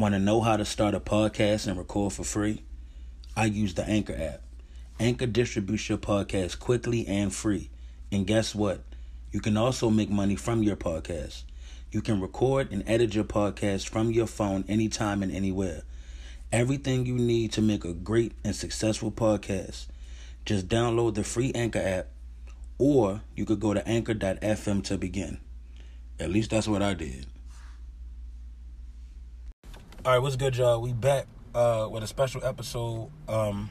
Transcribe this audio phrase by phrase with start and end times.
[0.00, 2.62] Want to know how to start a podcast and record for free?
[3.36, 4.40] I use the Anchor app.
[4.98, 7.68] Anchor distributes your podcast quickly and free.
[8.10, 8.80] And guess what?
[9.30, 11.42] You can also make money from your podcast.
[11.92, 15.82] You can record and edit your podcast from your phone anytime and anywhere.
[16.50, 19.84] Everything you need to make a great and successful podcast.
[20.46, 22.06] Just download the free Anchor app,
[22.78, 25.40] or you could go to anchor.fm to begin.
[26.18, 27.26] At least that's what I did.
[30.02, 30.80] All right, what's good, y'all?
[30.80, 33.10] We back uh, with a special episode.
[33.28, 33.68] Um,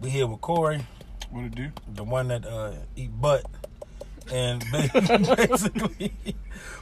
[0.00, 0.86] we here with Corey,
[1.30, 1.70] What it do?
[1.94, 3.44] the one that uh, eat butt,
[4.32, 6.14] and basically,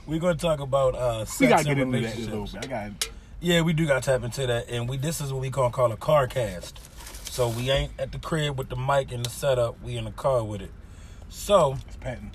[0.06, 2.64] we're gonna talk about uh, sex We gotta and get into that a little bit.
[2.64, 5.42] I got Yeah, we do got to tap into that, and we this is what
[5.42, 6.78] we gonna call a car cast.
[7.32, 9.82] So we ain't at the crib with the mic and the setup.
[9.82, 10.70] We in the car with it.
[11.28, 12.34] So it's patent.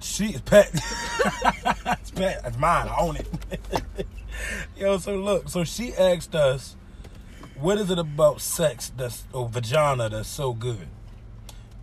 [0.00, 0.68] she is pet.
[0.74, 2.42] it's pet.
[2.44, 2.88] It's mine.
[2.88, 3.26] I own it.
[4.76, 5.48] Yo, so look.
[5.48, 6.76] So she asked us,
[7.58, 10.88] "What is it about sex that's or vagina that's so good?"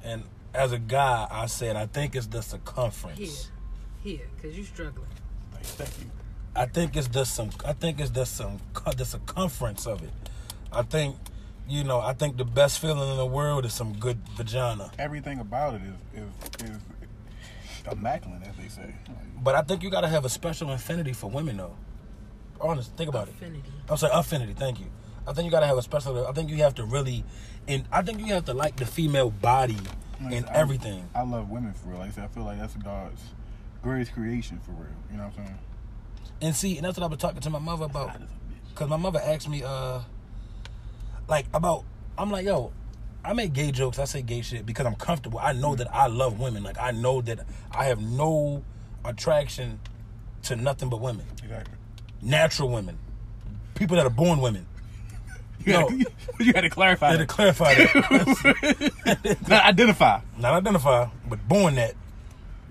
[0.04, 0.24] And
[0.54, 3.50] as a guy, I said, "I think it's the circumference.
[4.02, 5.08] Here, here, cause you struggling.
[5.62, 6.12] Thank you.
[6.56, 7.50] I think it's just some.
[7.66, 8.60] I think it's just some.
[8.96, 10.12] The circumference of it.
[10.72, 11.16] I think,
[11.68, 14.92] you know, I think the best feeling in the world is some good vagina.
[15.00, 16.78] Everything about it is is is
[17.92, 18.94] immaculate, as they say.
[19.42, 21.76] But I think you gotta have a special affinity for women, though.
[22.64, 23.36] Honest, think about it.
[23.90, 24.54] I'm sorry, affinity.
[24.54, 24.86] Thank you.
[25.28, 26.26] I think you gotta have a special.
[26.26, 27.24] I think you have to really,
[27.68, 29.78] and I think you have to like the female body
[30.22, 31.10] like, and I- everything.
[31.14, 32.00] I love women for real.
[32.00, 33.22] Like I said, I feel like that's God's
[33.82, 34.90] greatest creation for real.
[35.12, 35.60] You know what I'm saying?
[36.42, 38.08] And see, and that's what I was talking to my mother about.
[38.08, 38.34] God is a
[38.72, 38.76] bitch.
[38.76, 40.00] Cause my mother asked me, uh,
[41.28, 41.84] like about.
[42.18, 42.72] I'm like, yo,
[43.26, 43.98] I make gay jokes.
[44.00, 45.40] I say gay shit because I'm comfortable.
[45.40, 46.64] I know that I love women.
[46.64, 47.40] Like I know that
[47.72, 48.64] I have no
[49.06, 49.80] attraction
[50.44, 51.74] to nothing but women, Exactly.
[52.24, 52.98] Natural women,
[53.76, 54.66] people that are born women.
[55.66, 55.88] You, No.
[55.90, 56.00] had,
[56.38, 57.08] to, you had to clarify.
[57.08, 59.38] I had to clarify that.
[59.48, 60.20] Not identify.
[60.38, 61.96] not identify, but born that.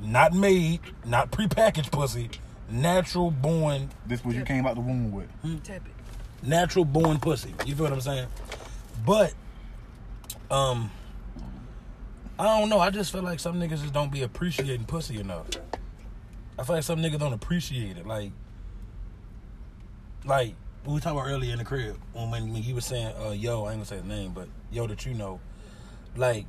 [0.00, 2.28] Not made, not prepackaged pussy.
[2.68, 5.28] Natural born, This was you came out the womb with.
[5.62, 6.46] Tap it.
[6.46, 7.54] natural born pussy.
[7.66, 8.26] You feel what I'm saying?
[9.06, 9.32] But,
[10.50, 10.90] um,
[12.38, 12.80] I don't know.
[12.80, 15.46] I just feel like some niggas just don't be appreciating pussy enough.
[16.58, 18.06] I feel like some niggas don't appreciate it.
[18.06, 18.32] Like,
[20.24, 23.14] like we were talking about earlier in the crib when when, when he was saying,
[23.24, 25.40] uh, "Yo," I ain't gonna say his name, but yo that you know,
[26.16, 26.46] like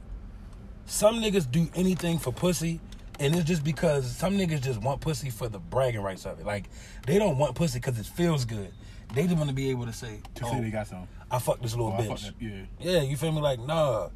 [0.86, 2.80] some niggas do anything for pussy,
[3.20, 6.46] and it's just because some niggas just want pussy for the bragging rights of it.
[6.46, 6.66] Like
[7.06, 8.72] they don't want pussy because it feels good.
[9.14, 11.08] They just want to be able to say, To oh, say they got some.
[11.30, 12.64] I fucked this little Oh, bitch." yeah.
[12.80, 13.42] Yeah, you feel me?
[13.42, 14.10] Like, nah.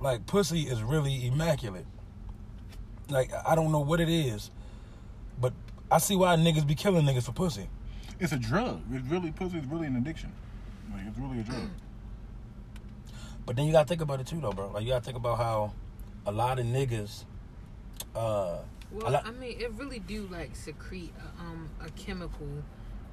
[0.00, 1.86] Like, pussy is really immaculate.
[3.08, 4.50] Like, I don't know what it is,
[5.40, 5.52] but
[5.92, 7.68] I see why niggas be killing niggas for pussy.
[8.22, 8.80] It's a drug.
[8.92, 9.58] It really pussy.
[9.58, 10.32] is really an addiction.
[10.92, 11.68] Like it's really a drug.
[13.44, 14.70] But then you gotta think about it too, though, bro.
[14.70, 15.72] Like, you gotta think about how
[16.26, 17.24] a lot of niggas,
[18.14, 18.58] uh,
[18.92, 22.46] Well, lot, I mean, it really do like secrete a, um a chemical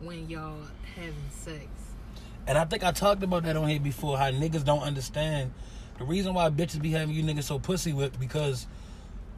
[0.02, 0.62] when y'all
[0.96, 1.66] having sex.
[2.48, 4.18] and I think I talked about that on here before.
[4.18, 5.52] How niggas don't understand
[5.98, 8.68] the reason why bitches be having you niggas so pussy with because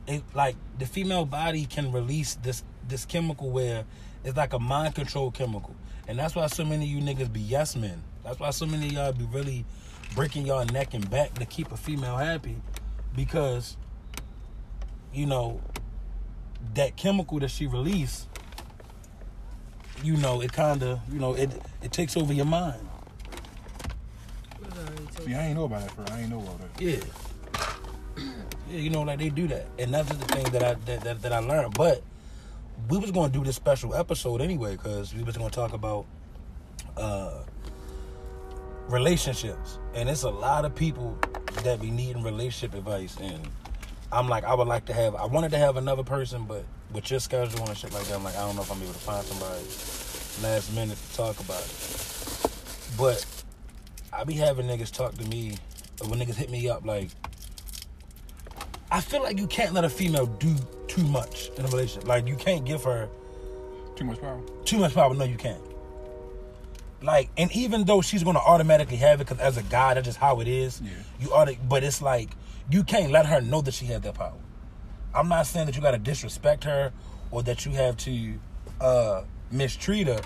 [0.08, 3.86] it like the female body can release this this chemical where
[4.24, 5.76] it's like a mind control chemical,
[6.08, 8.04] and that's why so many of you niggas be yes men.
[8.24, 9.66] That's why so many of y'all be really
[10.16, 12.58] breaking y'all neck and back to keep a female happy
[13.16, 13.78] because
[15.14, 15.62] you know
[16.74, 18.28] that chemical that she release
[20.04, 21.50] you know it kind of you know it
[21.82, 22.82] it takes over your mind
[24.60, 25.92] What already told See, I ain't know about that.
[25.92, 26.82] For I ain't know about that.
[26.82, 27.00] Yeah.
[28.70, 31.02] Yeah, you know, like they do that, and that's just the thing that I that,
[31.02, 31.74] that, that I learned.
[31.74, 32.02] But
[32.90, 36.06] we was to do this special episode anyway because we was to talk about
[36.98, 37.44] uh
[38.90, 41.18] relationships, and it's a lot of people
[41.64, 43.48] that be needing relationship advice, and
[44.12, 47.10] I'm like, I would like to have, I wanted to have another person, but with
[47.10, 49.00] your schedule and shit like that, I'm like, I don't know if I'm able to
[49.00, 49.64] find somebody
[50.44, 52.48] last minute to talk about it.
[52.98, 53.26] But
[54.12, 55.58] I be having niggas talk to me,
[56.06, 57.10] when niggas hit me up, like,
[58.92, 60.54] I feel like you can't let a female do
[60.88, 62.08] too much in a relationship.
[62.08, 63.08] Like, you can't give her
[63.96, 64.42] Too much power.
[64.66, 65.14] too much power.
[65.14, 65.62] No, you can't.
[67.02, 70.18] Like, and even though she's gonna automatically have it, because as a guy, that's just
[70.20, 70.82] how it is.
[70.82, 70.92] Yeah.
[71.20, 72.30] You ought to, but it's like
[72.70, 74.38] you can't let her know that she has that power.
[75.16, 76.92] I'm not saying that you gotta disrespect her
[77.32, 78.34] or that you have to
[78.80, 80.22] uh mistreat her,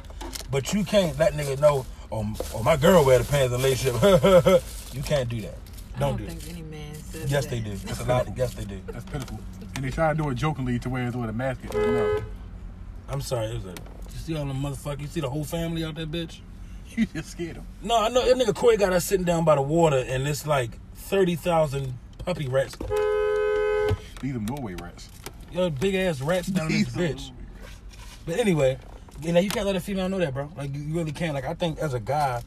[0.51, 1.85] but you can't let nigga know.
[2.11, 4.63] Oh, oh my girl wear the pants in a relationship.
[4.93, 5.55] you can't do that.
[5.95, 6.31] I Don't don't do it.
[6.41, 7.51] think any man says Yes, that.
[7.51, 7.71] they do.
[7.71, 8.27] It's a lot.
[8.35, 8.81] Yes, they do.
[8.87, 9.39] That's pitiful.
[9.75, 11.61] And they try to do it jokingly to where it's with a mask.
[11.63, 12.23] You know.
[13.09, 13.47] I'm sorry.
[13.47, 13.69] It was a.
[13.69, 15.01] You see all the motherfucker.
[15.01, 16.39] You see the whole family out there, bitch.
[16.95, 17.65] You just scared them.
[17.81, 20.47] No, I know that nigga Corey got us sitting down by the water, and it's
[20.47, 22.77] like thirty thousand puppy rats.
[24.21, 25.09] These are Norway rats.
[25.51, 27.31] Yo, big ass rats down this These are bitch.
[28.25, 28.77] But anyway,
[29.21, 30.49] you know, you can't let a female know that, bro.
[30.55, 31.33] Like you, you really can't.
[31.33, 32.43] Like I think as a guy, you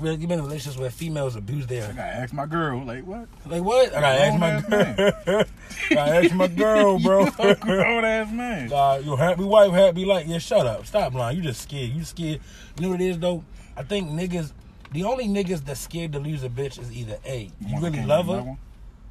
[0.00, 3.04] really you've been in relationships where females abuse I their gotta ask my girl, like,
[3.06, 3.28] what?
[3.46, 3.94] like what?
[3.94, 5.14] I gotta ask my girl.
[5.90, 7.24] I gotta ask my girl, bro.
[7.26, 8.72] You grown ass man.
[8.72, 10.86] Uh, your happy wife, happy like, yeah, shut up.
[10.86, 11.36] Stop lying.
[11.36, 11.90] You just scared.
[11.90, 12.40] You scared.
[12.76, 13.44] You know what it is, though?
[13.76, 14.52] I think niggas,
[14.92, 18.26] the only niggas that's scared to lose a bitch is either A, you really love
[18.26, 18.56] her,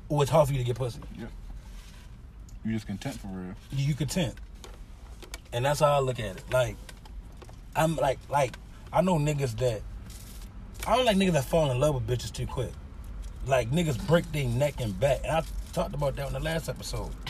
[0.10, 1.00] or it's hard for you to get pussy.
[1.18, 1.30] Yep.
[2.66, 3.56] You just content for real.
[3.72, 4.36] You, you content.
[5.54, 6.44] And that's how I look at it.
[6.52, 6.76] Like,
[7.76, 8.58] I'm like, like,
[8.92, 9.82] I know niggas that,
[10.88, 12.72] I don't like niggas that fall in love with bitches too quick.
[13.46, 15.20] Like, niggas break their neck and back.
[15.24, 15.44] And I
[15.74, 17.12] talked about that in the last episode.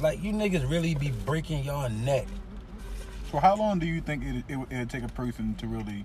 [0.00, 2.26] Like, you niggas really be breaking your neck
[3.30, 6.04] So how long do you think it it it'd take a person to really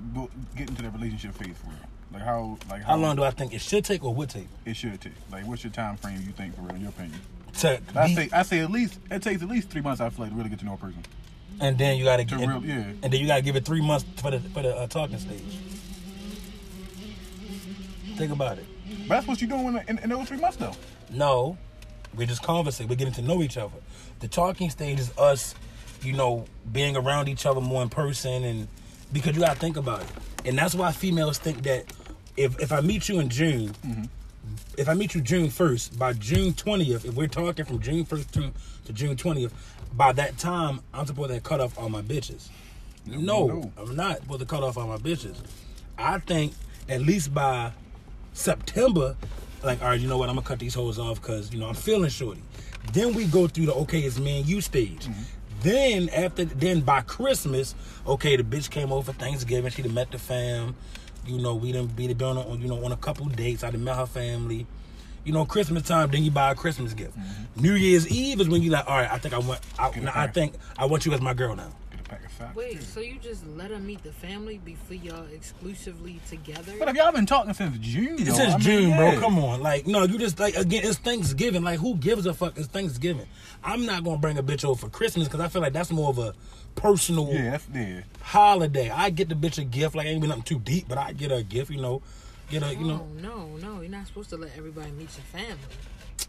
[0.00, 1.78] bu- get into that relationship phase for real?
[2.12, 4.76] Like how like How long do I think it should take or would take it
[4.76, 5.12] should take?
[5.30, 7.20] Like what's your time frame you think for real in your opinion?
[7.58, 10.00] to I be- say I say at least it takes at least three months.
[10.00, 11.02] I feel like to really get to know a person.
[11.60, 12.74] And then you gotta To get real, yeah.
[13.02, 15.58] and then you gotta give it three months for the for the uh, talking stage.
[18.16, 18.66] Think about it.
[19.08, 20.72] But that's what you're doing in, in those three months though.
[21.10, 21.56] No,
[22.14, 22.88] we're just conversing.
[22.88, 23.74] We're getting to know each other.
[24.20, 25.54] The talking stage is us,
[26.02, 28.68] you know, being around each other more in person, and
[29.12, 30.08] because you gotta think about it,
[30.44, 31.84] and that's why females think that
[32.36, 33.74] if if I meet you in June,
[34.78, 38.32] if I meet you June first, by June twentieth, if we're talking from June first
[38.34, 38.50] to
[38.86, 39.52] to June twentieth,
[39.96, 42.48] by that time I'm supposed to cut off all my bitches.
[43.06, 43.72] No.
[43.76, 45.36] I'm not supposed to cut off all my bitches.
[45.98, 46.52] I think
[46.88, 47.72] at least by
[48.32, 49.16] September,
[49.62, 50.28] like, all right, you know what?
[50.28, 52.42] I'm gonna cut these hoes off because you know I'm feeling shorty.
[52.92, 55.08] Then we go through the okay, it's me and you stage.
[55.62, 57.74] Then after, then by Christmas,
[58.06, 59.70] okay, the bitch came over for Thanksgiving.
[59.70, 60.76] She done met the fam.
[61.26, 63.64] You know, we done be been on, you know, on a couple dates.
[63.64, 64.66] I done met her family.
[65.26, 67.18] You know, Christmas time, then you buy a Christmas gift.
[67.18, 67.62] Mm-hmm.
[67.62, 70.12] New Year's Eve is when you like, all right, I think I want, I, now
[70.14, 71.72] I think I want you as my girl now.
[71.90, 72.54] Get a pack of socks.
[72.54, 76.74] Wait, so you just let her meet the family before y'all exclusively together?
[76.78, 79.10] But if y'all been talking since June, It's though, since I mean, June, yeah.
[79.10, 79.20] bro.
[79.20, 80.82] Come on, like no, you just like again.
[80.84, 81.64] It's Thanksgiving.
[81.64, 82.56] Like who gives a fuck?
[82.56, 83.26] It's Thanksgiving.
[83.64, 86.10] I'm not gonna bring a bitch over for Christmas because I feel like that's more
[86.10, 86.34] of a
[86.76, 88.02] personal Yeah, yeah.
[88.22, 88.90] holiday.
[88.90, 89.96] I get the bitch a gift.
[89.96, 91.70] Like ain't been nothing too deep, but I get her a gift.
[91.72, 92.02] You know,
[92.50, 92.72] get her.
[92.72, 93.80] You know, no, no, no.
[93.80, 95.58] You're not supposed to let everybody meet your family.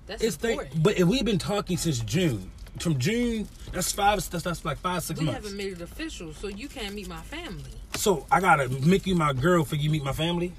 [0.06, 0.52] That's it's thing.
[0.52, 0.84] important.
[0.84, 4.28] But if we've been talking since June, from June, that's five.
[4.30, 5.42] That's, that's like five six we months.
[5.44, 7.72] haven't made it official, so you can't meet my family.
[7.96, 10.54] So I gotta make you my girl for you meet my family.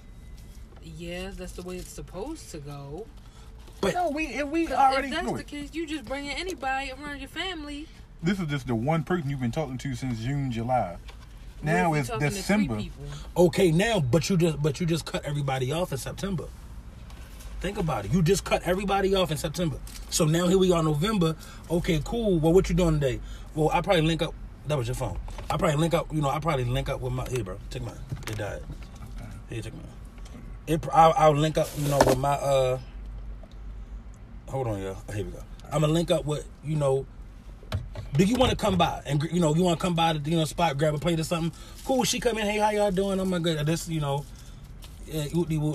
[0.82, 3.06] Yeah, that's the way it's supposed to go.
[3.81, 5.46] But No, we if we 'Cause already if that's know the it.
[5.46, 7.87] case, you just bringing anybody around your family.
[8.22, 10.96] This is just the one person you've been talking to since June, July.
[11.60, 12.75] What Now if you it's talking to three December.
[13.37, 16.44] Okay, now, but you just but you just cut everybody off in September.
[17.60, 18.12] Think about it.
[18.12, 19.78] You just cut everybody off in September.
[20.10, 21.34] So now here we are, November.
[21.70, 22.38] Okay, cool.
[22.38, 23.20] Well, what you doing today?
[23.55, 24.34] Well, I probably link up.
[24.69, 25.19] That was your phone.
[25.50, 26.12] I probably link up.
[26.12, 27.26] You know, I probably link up with my.
[27.28, 27.58] Here, bro.
[27.70, 27.99] Take mine.
[28.28, 28.62] It died.
[29.50, 29.84] Here, take mine.
[30.69, 30.87] It.
[30.93, 31.69] I'll, I'll link up.
[31.78, 32.34] You know, with my.
[32.34, 32.78] uh
[34.49, 34.96] Hold on, y'all.
[35.12, 35.43] Here we go.
[35.72, 37.06] I'm gonna link up with you know
[38.17, 40.31] do you want to come by and you know you want to come by the
[40.31, 41.53] you know spot grab a plate or something?
[41.85, 42.05] Cool.
[42.05, 42.47] She come in.
[42.47, 43.20] Hey, how y'all doing?
[43.20, 44.25] Oh my god, this you know,
[45.06, 45.25] yeah,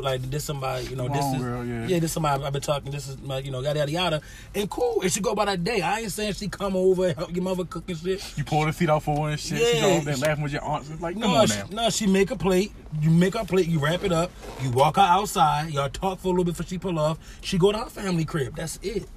[0.01, 1.99] like this somebody you know this Wrong is girl, yeah.
[1.99, 2.91] this somebody I've been talking.
[2.91, 4.21] This is my you know yada yada yada.
[4.53, 5.01] And cool.
[5.01, 5.81] And she go by that day.
[5.81, 8.37] I ain't saying she come over and help your mother cook and shit.
[8.37, 9.59] You pull the seat off for her and shit.
[9.59, 9.87] She's Yeah.
[9.87, 10.89] all there laughing with your aunts.
[10.89, 12.71] It's like, No, she, no, she make a plate.
[13.01, 13.67] You make her plate.
[13.67, 14.31] You wrap it up.
[14.61, 15.71] You walk her outside.
[15.71, 17.17] Y'all talk for a little bit before she pull off.
[17.41, 18.55] She go to her family crib.
[18.55, 19.07] That's it.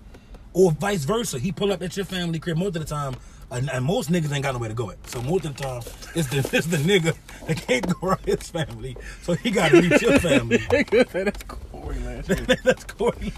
[0.56, 1.38] Or vice versa.
[1.38, 3.14] He pull up at your family crib most of the time.
[3.50, 5.06] And, and most niggas ain't got nowhere to go at.
[5.08, 5.82] So most of the time,
[6.14, 7.14] it's the it's the nigga
[7.46, 8.96] that can't go around his family.
[9.22, 10.56] So he got to reach your family.
[10.56, 12.56] That's Corey last year.
[12.64, 13.32] That's Corey.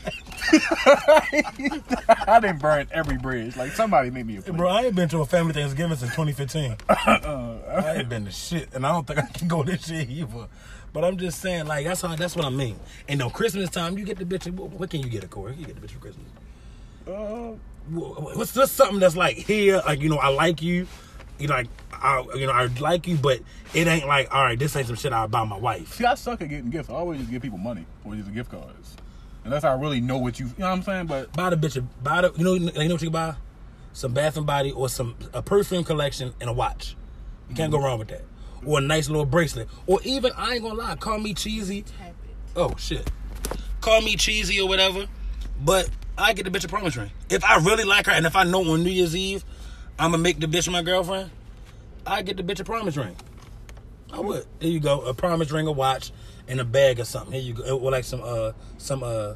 [2.09, 3.57] I didn't burn every bridge.
[3.57, 4.57] Like somebody made me a plate.
[4.57, 6.77] Bro, I ain't been to a family Thanksgiving since 2015.
[6.89, 10.07] Uh, I ain't been to shit, and I don't think I can go this year
[10.09, 10.47] either.
[10.95, 12.79] But I'm just saying, like that's how that's what I mean.
[13.09, 14.51] And no Christmas time, you get the bitch.
[14.53, 15.55] What, what can you get a Corey?
[15.57, 16.29] You get the bitch for Christmas.
[17.09, 17.55] Uh,
[17.91, 20.87] What's just something that's like here, like you know, I like you.
[21.39, 23.41] You like, I you know, I like you, but
[23.73, 25.95] it ain't like, all right, this ain't some shit I buy my wife.
[25.95, 26.91] see, I suck at getting gifts.
[26.91, 28.97] I always just give people money or just gift cards.
[29.45, 31.07] Unless I really know what you, you know what I'm saying?
[31.07, 33.35] But Buy the bitch, a, buy the, you know, you know what you can buy?
[33.95, 36.97] Some Bath and Body or some a perfume collection and a watch.
[37.49, 38.25] You can't go wrong with that.
[38.67, 39.69] Or a nice little bracelet.
[39.87, 41.85] Or even, I ain't gonna lie, call me cheesy.
[42.55, 43.11] Oh shit.
[43.81, 45.07] Call me cheesy or whatever,
[45.65, 45.89] but
[46.19, 47.11] I get the bitch a promise ring.
[47.31, 49.45] If I really like her and if I know on New Year's Eve
[49.99, 51.31] I'm gonna make the bitch my girlfriend,
[52.07, 53.17] I get the bitch a promise ring.
[54.13, 54.47] I would.
[54.61, 55.03] There you go.
[55.03, 56.13] A promise ring, a watch,
[56.47, 57.33] and a bag or something.
[57.33, 57.79] Here you go.
[57.79, 59.35] Or like some uh some uh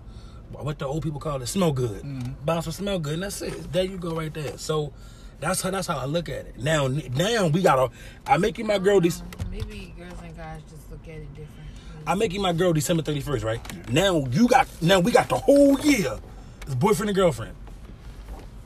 [0.50, 2.04] what the old people call it, smell good.
[2.44, 3.72] Bounce will smell good, and that's it.
[3.72, 4.58] There you go, right there.
[4.58, 4.92] So
[5.40, 6.58] that's how that's how I look at it.
[6.58, 7.90] Now now we gotta.
[8.26, 9.00] I make you my girl.
[9.00, 11.68] This Maybe girls and guys just look at it different.
[12.06, 13.60] I make you my girl December thirty first, right?
[13.90, 16.18] Now you got now we got the whole year.
[16.62, 17.54] It's boyfriend and girlfriend.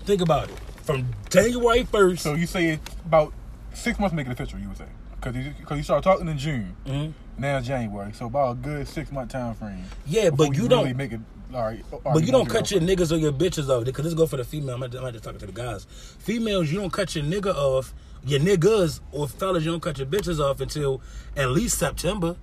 [0.05, 0.59] Think about it.
[0.83, 2.23] From January first.
[2.23, 3.33] So you say it's about
[3.75, 4.87] six months making official, you would say,
[5.17, 6.76] because you, cause you started talking in June.
[6.87, 7.12] Mhm.
[7.38, 9.85] Now it's January, so about a good six month time frame.
[10.07, 11.21] Yeah, but you really don't- make it.
[11.55, 14.26] All right, But you don't cut your niggas or your bitches off because this go
[14.26, 14.75] for the female.
[14.75, 15.87] I'm not, I'm not just talking to the guys.
[16.19, 20.09] Females, you don't cut your nigga off, your niggas or fellas, you don't cut your
[20.09, 21.00] bitches off until
[21.37, 22.35] at least September.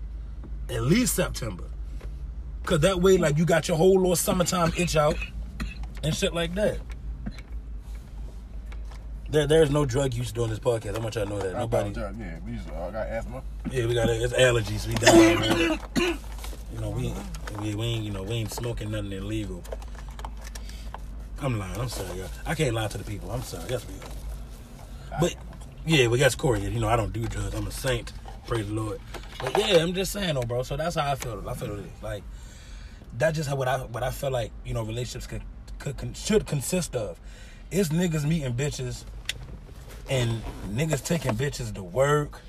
[0.70, 1.66] At least September.
[2.66, 5.18] Cause that way, like you got your whole little summertime itch out
[6.04, 6.80] and shit like that.
[9.30, 10.96] There, there's no drug use during this podcast.
[10.96, 11.56] I want y'all to know that.
[11.56, 11.90] I Nobody.
[11.90, 12.16] apologize.
[12.20, 13.42] Yeah, we just uh, got asthma.
[13.72, 14.22] Yeah, we got it.
[14.22, 14.88] It's allergies.
[14.88, 16.16] We die.
[16.74, 17.12] you know, we,
[17.60, 19.64] we we ain't you know we ain't smoking nothing illegal.
[21.42, 21.80] I'm lying.
[21.80, 22.30] I'm sorry, y'all.
[22.46, 23.32] I can't lie to the people.
[23.32, 23.64] I'm sorry.
[23.70, 23.94] Yes, we.
[25.20, 25.36] But
[25.86, 26.62] yeah, but yes, Corey.
[26.62, 27.56] You know, I don't do drugs.
[27.56, 28.14] I'm a saint.
[28.46, 29.00] Praise the Lord.
[29.40, 30.64] But yeah, I'm just saying, though, bro.
[30.64, 31.44] So that's how I feel.
[31.50, 32.24] I feel it like
[33.18, 35.42] that's just how what I what I feel like you know relationships could,
[35.84, 37.20] could should consist of.
[37.70, 39.04] It's niggas meeting bitches
[40.10, 42.40] and niggas taking bitches to work,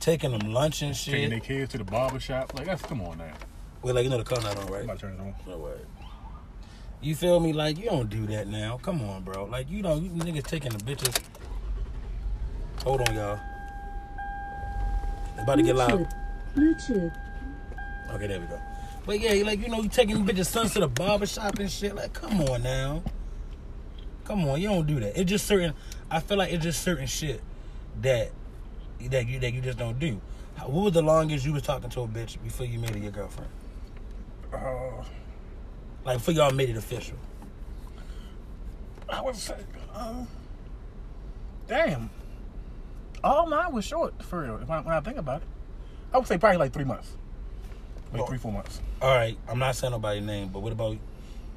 [0.00, 1.14] taking them lunch and shit.
[1.14, 2.54] Taking their kids to the barber shop.
[2.54, 3.32] Like that's come on now.
[3.80, 4.84] Well, like you know the car not on, I'm right?
[4.84, 5.34] about to turn it on.
[5.46, 5.72] No way.
[7.00, 7.52] You feel me?
[7.52, 8.78] Like you don't do that now.
[8.82, 9.44] Come on, bro.
[9.44, 10.04] Like you don't.
[10.04, 11.16] You niggas taking the bitches.
[12.84, 13.40] Hold on, y'all.
[15.34, 15.90] It's about to get loud.
[15.90, 16.12] Bluetooth.
[16.54, 17.16] Bluetooth.
[18.12, 18.60] Okay, there we go.
[19.04, 21.94] But yeah, like you know, you taking bitches sons to the barber shop and shit.
[21.94, 23.02] Like, come on now.
[24.24, 25.18] Come on, you don't do that.
[25.20, 25.74] It's just certain.
[26.10, 27.42] I feel like it's just certain shit
[28.00, 28.30] that
[29.00, 30.20] that you that you just don't do.
[30.56, 33.02] How- What was the longest you was talking to a bitch before you made it
[33.02, 33.50] your girlfriend?
[34.52, 35.02] Uh,
[36.04, 37.16] Like before y'all made it official.
[39.08, 39.56] I would say,
[39.94, 40.24] uh,
[41.66, 42.08] damn.
[43.24, 44.56] All mine was short for real.
[44.62, 45.48] If I, when I think about it,
[46.14, 47.16] I would say probably like three months,
[48.12, 48.26] like Oh.
[48.26, 48.80] three four months.
[49.00, 50.96] All right, I'm not saying nobody's name, but what about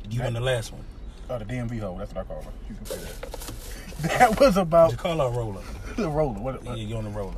[0.09, 0.83] you and the last one?
[1.29, 1.97] Oh, the DMV hole.
[1.97, 2.51] That's what I call her.
[2.69, 3.51] You can say that.
[4.19, 5.61] That was about Just call her a roller.
[5.95, 6.39] the roller.
[6.39, 7.33] What, Yeah, you on the roller.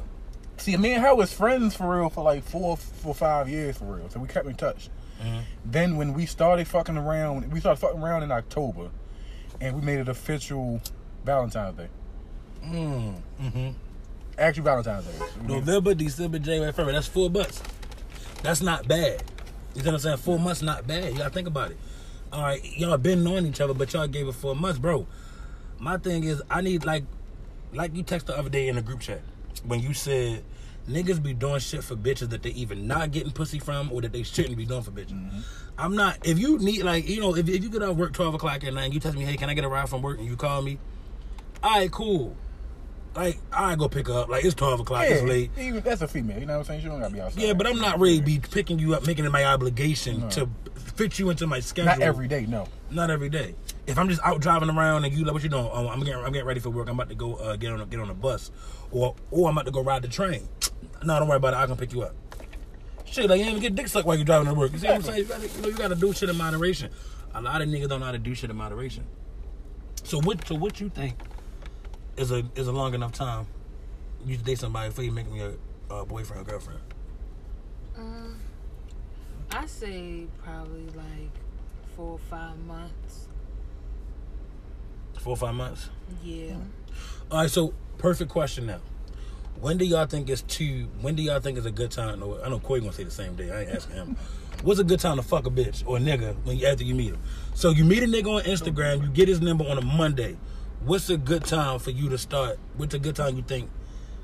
[0.58, 3.86] See, me and her was friends for real for like four, four, five years for
[3.86, 4.10] real.
[4.10, 4.90] So we kept in touch.
[5.24, 5.42] Mhm.
[5.64, 8.90] Then when we started fucking around, we started fucking around in October,
[9.62, 10.82] and we made it official
[11.24, 11.88] Valentine's Day.
[12.66, 13.70] Mm, mm-hmm.
[14.38, 15.12] Actually, Valentine's Day.
[15.18, 16.94] So we made it- November, December, January, February.
[16.94, 17.62] That's four months.
[18.48, 19.24] That's not bad.
[19.76, 20.18] You know what I'm saying?
[20.20, 21.12] Four months not bad.
[21.12, 21.78] You gotta think about it.
[22.32, 25.06] All right, y'all been knowing each other, but y'all gave it four months, bro.
[25.80, 27.04] My thing is, I need like,
[27.74, 29.20] like you text the other day in the group chat
[29.66, 30.46] when you said
[30.90, 34.14] niggas be doing shit for bitches that they even not getting pussy from or that
[34.14, 35.12] they shouldn't be doing for bitches.
[35.12, 35.40] Mm-hmm.
[35.78, 36.26] I'm not.
[36.26, 38.64] If you need like, you know, if, if you get out of work twelve o'clock
[38.64, 40.20] at night, and you text me, hey, can I get a ride from work?
[40.20, 40.80] And you call me,
[41.62, 42.34] all right, cool.
[43.18, 44.30] Like I go pick her up.
[44.30, 45.04] Like it's twelve o'clock.
[45.04, 45.50] yeah, It's late.
[45.58, 46.38] Even that's a female.
[46.40, 46.82] You know what I'm saying?
[46.82, 47.42] She don't gotta be outside.
[47.42, 50.30] Yeah, but I'm not ready to be picking you up, making it my obligation No.
[50.30, 51.92] to fit you into my schedule.
[51.92, 52.46] Not every day.
[52.46, 52.68] No.
[52.92, 53.56] Not every day.
[53.88, 55.68] If I'm just out driving around and you like, what you doing?
[55.74, 56.88] Oh, I'm getting, I'm getting ready for work.
[56.90, 58.52] I'm about to go uh, get on, a, get on a bus,
[58.92, 60.48] or, or I'm about to go ride the train.
[61.04, 61.58] No, don't worry about it.
[61.58, 62.14] I can pick you up.
[63.06, 64.74] Shit, like you ain't even get dick sucked while you're driving to work.
[64.74, 65.18] You see what I'm saying?
[65.20, 66.92] You gotta, you know, you gotta do shit in moderation.
[67.34, 69.06] A lot of niggas don't know how to do shit in moderation.
[70.04, 70.48] So what?
[70.48, 71.16] So what you think
[72.18, 73.48] is a is a long enough time
[74.26, 75.54] you to date somebody before you make me a
[75.94, 76.80] uh, boyfriend or girlfriend?
[77.98, 78.40] Um,
[79.52, 81.32] I say probably like
[81.96, 83.28] four or five months.
[85.20, 85.90] Four or five months.
[86.24, 86.56] Yeah.
[87.32, 88.80] All right, so perfect question now.
[89.60, 90.88] When do y'all think is too?
[91.02, 92.20] When do y'all think is a good time?
[92.20, 93.52] No, I know Corey gonna say the same day.
[93.52, 94.18] I ain't asking him.
[94.64, 96.96] What's a good time to fuck a bitch or a nigga when you after you
[96.96, 97.20] meet him?
[97.54, 100.36] So you meet a nigga on Instagram, you get his number on a Monday.
[100.88, 102.60] What's a good time for you to start?
[102.78, 103.70] What's a good time you think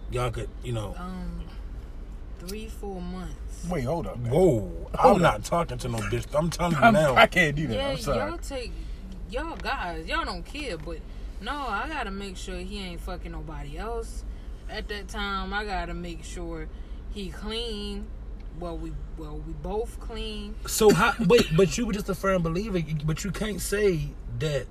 [0.09, 0.95] y'all could, you know?
[0.97, 1.41] Um,
[2.39, 3.67] three four months.
[3.69, 4.17] Wait, hold up.
[4.17, 4.31] man.
[4.31, 6.25] Whoa, I'm Hold not talking to no bitch.
[6.33, 7.15] I'm telling you I'm, now.
[7.15, 7.75] I can't do that.
[7.75, 8.17] Yeah, I'm sorry.
[8.17, 8.71] y'all take
[9.29, 10.07] y'all guys.
[10.07, 10.99] Y'all don't care, but
[11.41, 14.23] no, I gotta make sure he ain't fucking nobody else.
[14.69, 16.69] At that time, I gotta make sure
[17.13, 18.07] he clean.
[18.57, 20.55] Well, we well we both clean.
[20.65, 21.13] So how?
[21.27, 22.79] Wait, but you were just a firm believer.
[23.03, 24.65] But you can't say that.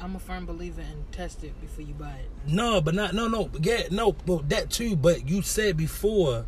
[0.00, 2.30] I'm a firm believer in test it before you buy it.
[2.46, 4.96] No, but not no no yeah no well that too.
[4.96, 6.46] But you said before,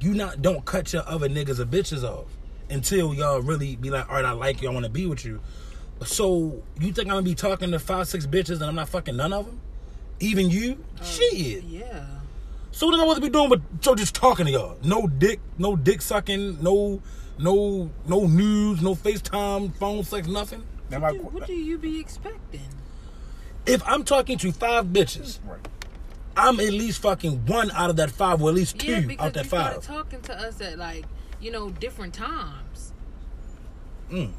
[0.00, 2.26] you not don't cut your other niggas or bitches off
[2.70, 5.24] until y'all really be like, all right, I like you, I want to be with
[5.24, 5.40] you.
[6.04, 9.16] So you think I'm gonna be talking to five six bitches and I'm not fucking
[9.16, 9.60] none of them,
[10.20, 10.82] even you?
[11.00, 11.64] Uh, Shit.
[11.64, 12.06] Yeah.
[12.72, 14.78] So what am I supposed to be doing with so just talking to y'all?
[14.82, 17.02] No dick, no dick sucking, no
[17.38, 20.64] no no news, no FaceTime, phone sex, nothing.
[20.92, 22.68] Now my, What do you be expecting?
[23.64, 25.58] If I'm talking to five bitches, right.
[26.36, 29.32] I'm at least fucking one out of that five, or at least two because out
[29.32, 29.86] that you started five.
[29.86, 31.06] talking to us at like
[31.40, 32.92] you know different times.
[34.10, 34.32] Mm.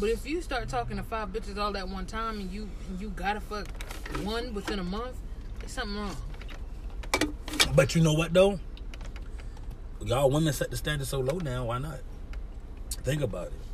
[0.00, 3.00] But if you start talking to five bitches all at one time and you and
[3.00, 3.68] you gotta fuck
[4.24, 5.16] one within a month,
[5.60, 6.16] there's something wrong.
[7.76, 8.58] But you know what though?
[10.04, 11.66] Y'all women set the standard so low now.
[11.66, 12.00] Why not?
[12.90, 13.69] Think about it.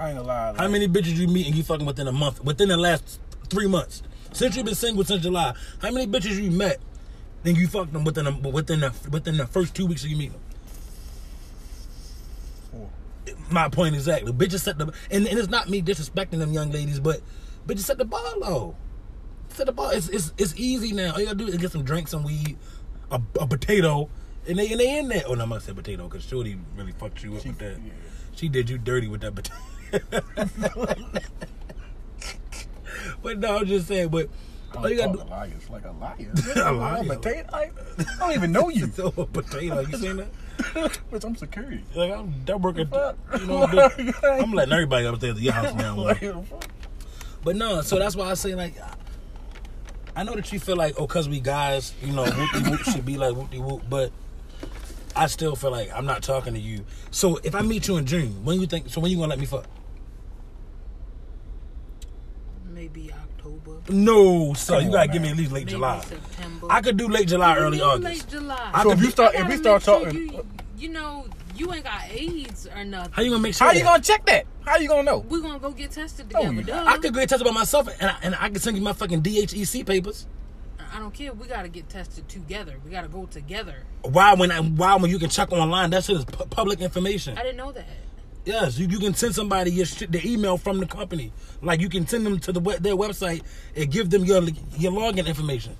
[0.00, 0.54] I ain't gonna lie.
[0.56, 2.42] How many bitches you meet and you fucking within a month?
[2.42, 4.02] Within the last three months,
[4.32, 6.80] since you've been single since July, how many bitches you met?
[7.42, 10.16] Then you fucked them within a, within the within the first two weeks of you
[10.16, 10.40] meeting them.
[12.70, 12.90] Four.
[13.50, 14.32] My point exactly.
[14.32, 17.20] Bitches set the and, and it's not me disrespecting them young ladies, but
[17.66, 18.76] bitches set the bar low.
[19.50, 19.94] Set the bar.
[19.94, 21.12] It's it's, it's easy now.
[21.12, 22.56] All you gotta do is get some drinks, some weed,
[23.10, 24.08] a, a potato,
[24.48, 25.24] and they and they in there.
[25.26, 27.76] Oh no, I'm gonna say potato because Shorty really fucked you up She- with that.
[27.84, 27.92] yeah.
[28.34, 29.58] She did you dirty with that potato.
[33.22, 34.08] but no, I'm just saying.
[34.08, 34.28] But
[34.76, 35.24] all you gotta do.
[35.24, 36.32] liars like a liar.
[36.64, 37.04] A liar.
[37.04, 38.86] Potato- I, I don't even know you.
[38.94, 39.80] So a potato.
[39.80, 40.28] You seen that?
[41.10, 41.84] Bitch, I'm security.
[41.94, 42.88] Like I'm that working.
[43.38, 43.64] You know,
[44.22, 45.96] I'm, letting everybody upstairs at your house now.
[45.96, 46.22] Like.
[47.42, 48.74] But no, so that's why I say like,
[50.14, 53.06] I know that you feel like, oh, cause we guys, you know, whoopty whoop should
[53.06, 54.12] be like whoopty whoop, but
[55.16, 56.84] I still feel like I'm not talking to you.
[57.10, 58.88] So if I meet you in June, when you think?
[58.90, 59.66] So when you gonna let me fuck?
[62.92, 63.78] Maybe October.
[63.88, 66.00] No, so Come you gotta give me at least late maybe July.
[66.00, 66.66] September.
[66.70, 68.04] I could do late July, early know August.
[68.04, 68.70] Late July.
[68.72, 70.46] I So could if you start, if we start make sure talking, you,
[70.78, 73.12] you know, you ain't got AIDS or nothing.
[73.12, 73.66] How you gonna make sure?
[73.66, 74.46] how you gonna check that?
[74.64, 75.18] How you gonna know?
[75.18, 76.54] We're gonna go get tested oh, together.
[76.54, 76.84] you duh.
[76.86, 78.92] I could go get tested by myself, and I, and I can send you my
[78.92, 80.26] fucking DHEC papers.
[80.92, 81.32] I don't care.
[81.32, 82.74] We gotta get tested together.
[82.84, 83.84] We gotta go together.
[84.02, 85.90] Why when I, why when you can check online?
[85.90, 87.38] That shit is pu- public information.
[87.38, 87.86] I didn't know that.
[88.44, 91.32] Yes, you, you can send somebody your shit, the email from the company.
[91.62, 93.42] Like you can send them to the we- their website
[93.76, 94.42] and give them your
[94.78, 95.76] your login information.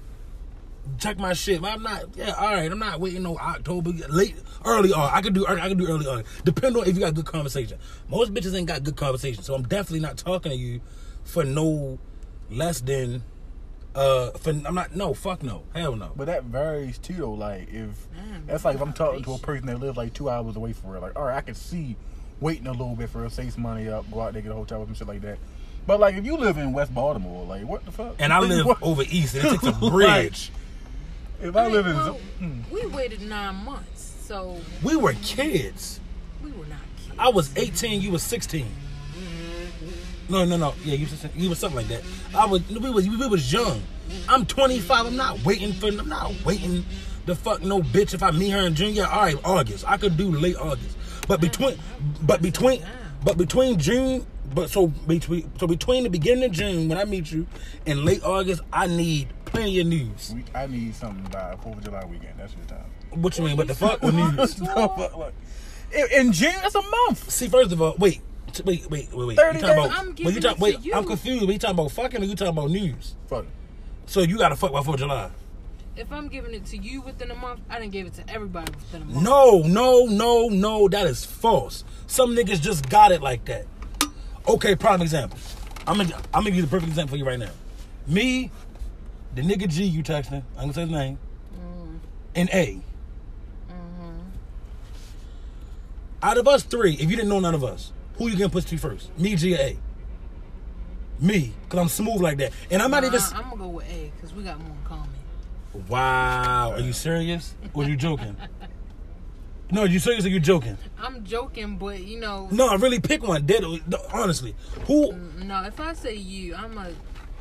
[0.99, 1.63] Check my shit.
[1.65, 2.05] I'm not.
[2.17, 2.71] Yeah, all right.
[2.71, 4.93] I'm not waiting no October, late, early.
[4.93, 5.11] on.
[5.13, 5.47] I could do.
[5.47, 6.25] I could do early on.
[6.45, 7.79] Depend on if you got good conversation.
[8.09, 10.81] Most bitches ain't got good conversation, so I'm definitely not talking to you
[11.25, 11.99] for no
[12.51, 13.23] less than.
[13.95, 14.95] Uh, for I'm not.
[14.95, 16.13] No, fuck no, hell no.
[16.17, 17.33] But that varies too, though.
[17.33, 20.29] Like if Man, that's like if I'm talking to a person that lives like two
[20.29, 21.97] hours away from her, like all right, I can see
[22.41, 24.53] waiting a little bit for her, to save some money up, go out there get
[24.53, 25.39] a hotel with some shit like that.
[25.87, 28.15] But like if you live in West Baltimore, like what the fuck?
[28.19, 30.51] And I live What- over east, and it takes a bridge.
[31.43, 35.99] If I live in, well, mm, we waited nine months, so We were kids.
[36.45, 37.17] we were not kids.
[37.19, 38.67] I was 18, you were 16.
[40.29, 40.75] No, no, no.
[40.85, 42.03] Yeah, you was, you was something like that.
[42.35, 43.83] I was we was we was young.
[44.29, 45.07] I'm 25.
[45.07, 46.85] I'm not waiting for I'm not waiting
[47.27, 48.95] to fuck no bitch if I meet her in June.
[48.95, 49.85] Yeah, all right, August.
[49.89, 50.97] I could do late August.
[51.31, 51.79] But between
[52.23, 52.85] but between
[53.23, 57.31] but between June but so between so between the beginning of June when I meet
[57.31, 57.47] you
[57.87, 60.33] and late August, I need plenty of news.
[60.35, 62.35] we, I need something by Fourth of July weekend.
[62.37, 62.85] That's your time.
[63.11, 63.57] What you mean?
[63.57, 64.03] What the fuck?
[64.03, 64.61] What news?
[64.61, 65.35] No, fuck, like,
[66.13, 67.31] in, June, that's a month.
[67.31, 68.21] See, first of all, wait,
[68.65, 69.37] wait, wait, wait, wait.
[69.37, 69.87] 30 You talking days.
[69.87, 69.99] about?
[70.01, 70.95] I'm giving you talk, wait, you.
[70.95, 71.43] I'm confused.
[71.43, 73.15] When you talking about fucking or you talking about news?
[73.29, 73.47] Fuck.
[74.07, 75.31] So you got to fuck by Fourth of July?
[75.97, 78.71] If I'm giving it to you within a month, I didn't give it to everybody
[78.73, 79.23] within a month.
[79.23, 80.89] No, no, no, no.
[80.89, 81.85] That is false.
[82.07, 83.67] Some niggas just got it like that.
[84.49, 85.39] Okay, prime example.
[85.87, 87.51] I'm gonna I'm gonna give you the perfect example for you right now.
[88.07, 88.51] Me,
[89.35, 90.43] the nigga G you texting.
[90.57, 91.19] I'm gonna say his name.
[91.55, 91.97] Mm-hmm.
[92.37, 92.81] And A.
[93.69, 94.19] Mm-hmm.
[96.23, 98.65] Out of us three, if you didn't know none of us, who you gonna push
[98.67, 99.17] to first?
[99.19, 99.79] Me, G, or A?
[101.19, 103.21] Me, cause I'm smooth like that, and I'm not even.
[103.35, 105.20] I'm gonna go with A because we got more in common.
[105.89, 107.55] Wow, are you serious?
[107.75, 108.37] Or are you joking?
[109.71, 110.77] No, are you serious or you joking?
[110.99, 113.47] I'm joking, but you know, No, I really pick one.
[113.47, 113.63] Dead,
[114.13, 114.55] honestly.
[114.87, 115.13] Who?
[115.13, 115.63] Mm, no.
[115.63, 116.89] If I say you, I'm a.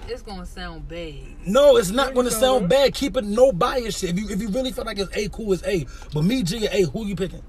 [0.08, 1.16] It's gonna sound bad.
[1.46, 2.94] No, it's not going to you sound bad.
[2.94, 4.12] Keep it no bias shit.
[4.12, 5.86] If you if you really feel like it's A, cool, it's A.
[6.14, 7.44] But me, G, A, who you picking?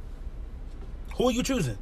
[1.17, 1.79] Who are you choosing?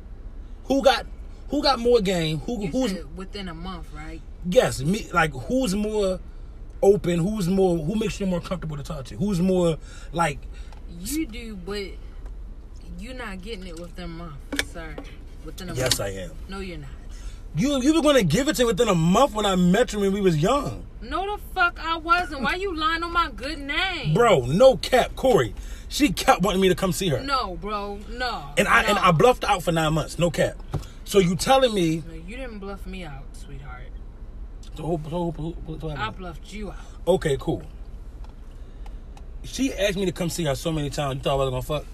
[0.65, 1.07] Who got
[1.49, 2.39] who got more game?
[2.41, 4.21] Who You who's within a month, right?
[4.49, 6.21] yes me like who's more
[6.83, 7.19] open?
[7.19, 9.17] Who's more who makes you more comfortable to talk to?
[9.17, 9.79] Who's more
[10.12, 10.38] like
[11.01, 11.85] You do, but
[12.99, 14.73] you're not getting it within a month.
[14.73, 14.95] Sorry,
[15.45, 16.14] within a yes month.
[16.14, 16.31] Yes, I am.
[16.49, 16.91] No, you're not.
[17.57, 19.93] You you were going to give it to me within a month when I met
[19.93, 20.85] you when we was young.
[21.01, 22.43] No, the fuck I wasn't.
[22.43, 24.14] Why you lying on my good name?
[24.14, 25.55] Bro, no cap, Corey.
[25.88, 27.21] She kept wanting me to come see her.
[27.21, 27.99] No, bro.
[28.11, 28.45] No.
[28.59, 28.88] And I no.
[28.88, 30.57] and I bluffed out for nine months, no cap.
[31.05, 33.67] So you telling me No, you didn't bluff me out, sweetheart.
[34.79, 36.77] So, so, so, so- so- I bluffed you out.
[37.07, 37.62] Okay, cool.
[39.45, 41.17] she asked me to come see her so many times.
[41.17, 41.87] You thought I wasn't gonna fuck?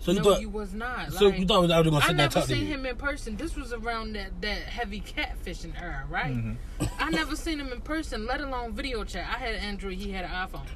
[0.00, 1.12] So you no, thought you was not.
[1.12, 2.66] so like, you thought I was gonna I sit there and never talk to seen
[2.66, 2.74] you?
[2.74, 3.36] him in person.
[3.36, 6.34] This was around that, that heavy catfishing era, right?
[6.34, 6.84] Mm-hmm.
[6.98, 9.26] I never seen him in person, let alone video chat.
[9.28, 10.66] I had an Android, he had an iPhone.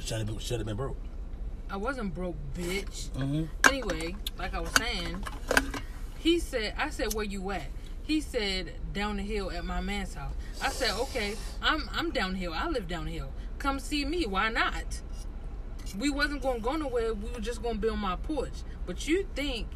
[0.00, 0.96] Should have been, should have been broke.
[1.70, 3.10] I wasn't broke, bitch.
[3.10, 3.44] Mm-hmm.
[3.68, 5.24] Anyway, like I was saying,
[6.18, 7.62] he said, I said, where you at?
[8.04, 10.34] He said, down the hill at my man's house.
[10.60, 12.52] I said, okay, I'm I'm downhill.
[12.52, 13.30] I live downhill.
[13.58, 14.26] Come see me.
[14.26, 15.00] Why not?
[15.98, 17.14] We wasn't gonna go nowhere.
[17.14, 18.52] We were just gonna be on my porch.
[18.86, 19.66] But you think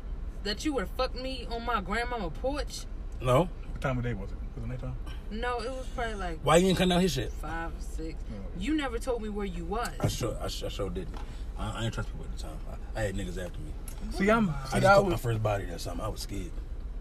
[0.45, 2.85] that you would fuck me on my grandmama porch?
[3.21, 4.39] No, What time of day was it?
[4.55, 4.97] Was it nighttime?
[5.31, 7.33] No, it was probably like why you didn't come down his shit?
[7.33, 8.15] five, six.
[8.31, 8.45] Oh.
[8.59, 9.91] You never told me where you was.
[10.01, 11.17] I sure, I sure, I sure didn't.
[11.59, 12.57] I, I didn't trust people at the time.
[12.97, 13.73] I, I had niggas after me.
[14.13, 14.51] See, I'm.
[14.51, 16.05] I See, just I caught my first body or something.
[16.05, 16.51] I was scared.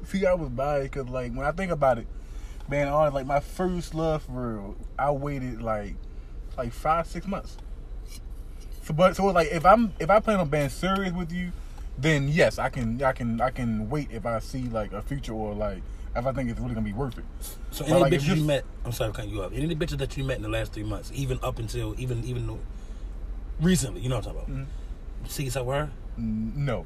[0.06, 2.08] See, I was biased because, like, when I think about it,
[2.70, 5.96] man, on like my first love for real, I waited like,
[6.58, 7.58] like five, six months.
[8.84, 11.52] So, but so like, if I'm if I plan on being serious with you,
[11.98, 15.34] then yes, I can, I can, I can wait if I see like a future
[15.34, 15.82] or like
[16.16, 17.26] if I think it's really gonna be worth it.
[17.72, 19.52] So But, any like, bitches you met, I'm sorry cutting you up.
[19.54, 22.60] Any bitches that you met in the last three months, even up until even even
[23.60, 24.68] recently, you know what I'm talking about.
[24.68, 25.28] Mm-hmm.
[25.28, 25.90] See with her?
[26.18, 26.86] No,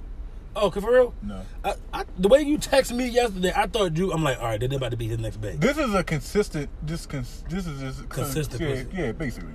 [0.61, 1.13] Oh, for real?
[1.23, 1.41] no.
[1.63, 4.11] I, I, the way you texted me yesterday, I thought you.
[4.11, 5.59] I'm like, all right, they're about to be his next bag.
[5.59, 6.69] This is a consistent.
[6.83, 8.87] This cons, This is just Consistent Yeah, pussy.
[9.01, 9.53] yeah, basically.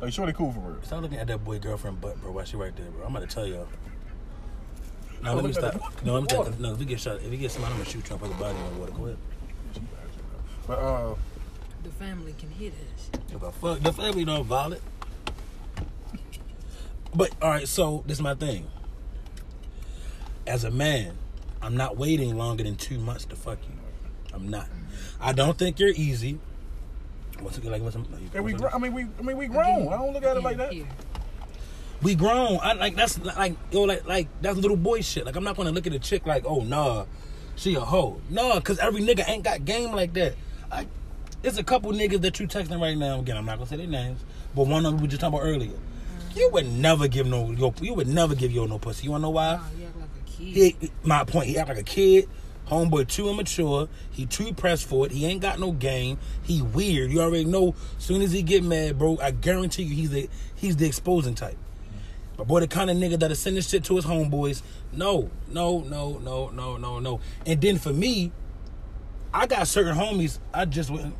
[0.00, 0.82] Like, shorty cool for real.
[0.82, 2.32] Stop looking at that boy girlfriend butt, bro.
[2.32, 3.06] Why she right there, bro?
[3.06, 3.66] I'm about to tell y'all.
[5.22, 5.74] No, Oh, let me stop.
[6.04, 6.44] No, let me tell.
[6.58, 8.30] No, if we get shot, if we get somebody, I'm gonna shoot you up with
[8.32, 8.92] the body on the water.
[8.92, 9.16] Go ahead.
[10.66, 11.14] But uh,
[11.82, 13.10] The family can hear this.
[13.30, 13.80] Give fuck.
[13.80, 14.82] The family don't violent.
[17.14, 18.66] But all right, so this is my thing.
[20.46, 21.16] As a man,
[21.62, 23.74] I'm not waiting longer than two months to fuck you.
[24.32, 24.68] I'm not.
[25.20, 26.38] I don't think you're easy.
[27.40, 27.82] What's it like?
[27.82, 27.96] What's,
[28.34, 28.52] yeah, we.
[28.52, 29.06] gr- I mean, we.
[29.18, 29.88] I mean, we grown.
[29.88, 30.72] I don't look at it like that.
[30.72, 30.86] Here.
[32.02, 32.58] we grown.
[32.62, 35.26] I like that's like yo like like that's little boy shit.
[35.26, 37.06] Like I'm not gonna look at a chick like oh nah,
[37.56, 38.20] she a hoe.
[38.30, 40.34] Nah, cause every nigga ain't got game like that.
[40.70, 40.88] Like
[41.42, 43.20] there's a couple niggas that you texting right now.
[43.20, 44.22] Again, I'm not gonna say their names,
[44.54, 45.76] but one of them we just talking about earlier.
[46.34, 47.74] You would never give no yo.
[47.80, 49.04] You would never give yo no pussy.
[49.04, 49.58] You wanna know why?
[49.60, 49.85] Oh, you
[50.38, 51.46] He, my point.
[51.46, 52.28] He act like a kid.
[52.68, 53.88] Homeboy too immature.
[54.10, 55.12] He too pressed for it.
[55.12, 56.18] He ain't got no game.
[56.42, 57.12] He weird.
[57.12, 57.74] You already know.
[57.98, 61.56] Soon as he get mad, bro, I guarantee you he's the he's the exposing type.
[62.36, 64.62] But boy, the kind of nigga that'll send this shit to his homeboys.
[64.92, 67.20] No, no, no, no, no, no, no.
[67.46, 68.32] And then for me,
[69.32, 70.38] I got certain homies.
[70.52, 71.14] I just wouldn't.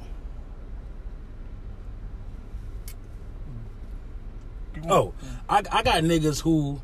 [4.89, 5.15] Oh,
[5.49, 6.81] I, I got niggas who.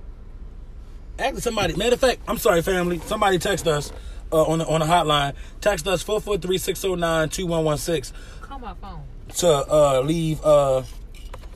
[1.22, 1.76] Actually, somebody.
[1.76, 2.98] Matter of fact, I'm sorry, family.
[3.06, 3.92] Somebody text us
[4.32, 5.34] uh, on the, on the hotline.
[5.60, 9.00] Text us 443-609-2116 Call my phone.
[9.36, 10.82] to uh, leave uh,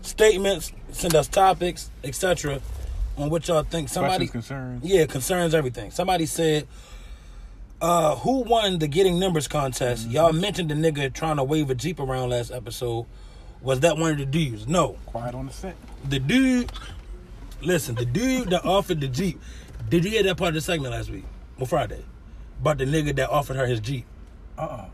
[0.02, 2.60] statements, send us topics, etc.
[3.16, 3.88] On what y'all think.
[3.88, 4.84] Somebody, Questions, concerns.
[4.84, 5.90] yeah, concerns everything.
[5.90, 6.66] Somebody said,
[7.80, 10.12] uh, "Who won the getting numbers contest?" Mm-hmm.
[10.12, 13.06] Y'all mentioned the nigga trying to wave a jeep around last episode.
[13.62, 14.68] Was that one of the dudes?
[14.68, 15.76] No, Quiet on the set.
[16.08, 16.70] the dude.
[17.66, 19.40] Listen, the dude that offered the jeep.
[19.88, 21.24] Did you hear that part of the segment last week?
[21.58, 22.04] Well, Friday,
[22.60, 24.04] about the nigga that offered her his jeep.
[24.56, 24.84] Uh uh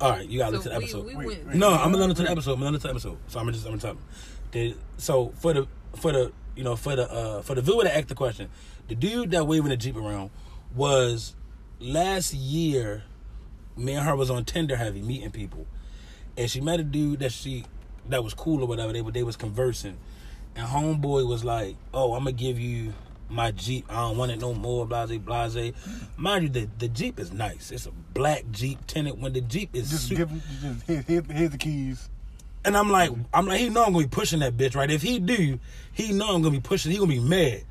[0.00, 1.06] All right, you gotta So listen to the episode.
[1.06, 1.46] we Wait, went.
[1.46, 1.56] wait.
[1.56, 2.52] No, I'm gonna listen to the episode.
[2.54, 3.18] I'm gonna listen to the episode.
[3.28, 4.02] So I'm gonna just I'm gonna tell them.
[4.50, 7.96] The, so for the for the you know for the uh for the viewer to
[7.96, 8.48] ask the question,
[8.88, 10.30] the dude that waving the jeep around
[10.74, 11.34] was
[11.80, 13.04] last year.
[13.76, 15.64] Me and her was on Tinder heavy meeting people,
[16.36, 17.64] and she met a dude that she
[18.08, 18.92] that was cool or whatever.
[18.92, 19.98] They were they was conversing,
[20.58, 22.92] and homeboy was like, "Oh, I'm gonna give you."
[23.30, 24.86] My Jeep, I don't want it no more.
[24.86, 25.74] Blase, blase.
[26.16, 27.70] Mind you, the, the Jeep is nice.
[27.70, 29.20] It's a black Jeep tinted.
[29.20, 30.40] When the Jeep is Just su- give him.
[30.62, 32.08] Just here, here, here's the keys.
[32.64, 34.90] and I'm like, I'm like, he know I'm gonna be pushing that bitch, right?
[34.90, 35.58] If he do,
[35.92, 36.90] he know I'm gonna be pushing.
[36.90, 37.64] He gonna be mad,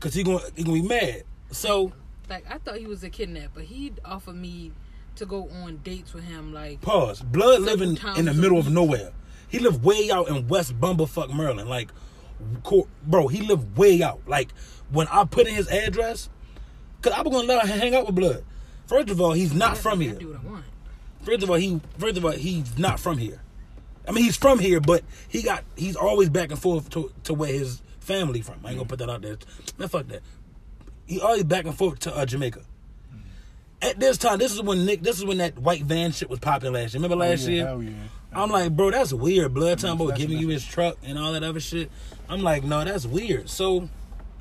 [0.00, 1.22] cause he gonna he gonna be mad.
[1.52, 1.92] So
[2.28, 3.60] Like I thought he was a kidnapper.
[3.60, 4.72] He'd offer me
[5.14, 6.52] to go on dates with him.
[6.52, 7.20] Like pause.
[7.22, 9.12] Blood living in the middle of nowhere.
[9.48, 11.68] He lived way out in West Bumblefuck, Maryland.
[11.70, 11.94] Like, co-
[13.06, 14.20] bro, he lived way out.
[14.26, 14.50] Like
[14.90, 16.28] when I put in his address,
[17.02, 18.44] cause I was gonna let him hang out with Blood.
[18.86, 20.14] First of all, he's not from here.
[20.14, 20.62] do what
[21.22, 23.40] First of all, he first of all he's not from here.
[24.06, 27.32] I mean, he's from here, but he got he's always back and forth to to
[27.34, 28.56] where his family from.
[28.64, 29.38] I ain't gonna put that out there.
[29.78, 30.20] Man, fuck that.
[31.06, 32.60] He always back and forth to uh, Jamaica.
[33.82, 36.38] At this time, this is when Nick, this is when that white van shit was
[36.38, 37.02] popping last year.
[37.02, 37.66] Remember last Oh, yeah, year?
[37.66, 37.90] Hell yeah.
[38.32, 39.52] I'm like, bro, that's weird.
[39.52, 41.90] Blood time about giving you his truck and all that other shit.
[42.28, 43.48] I'm like, no, that's weird.
[43.50, 43.78] So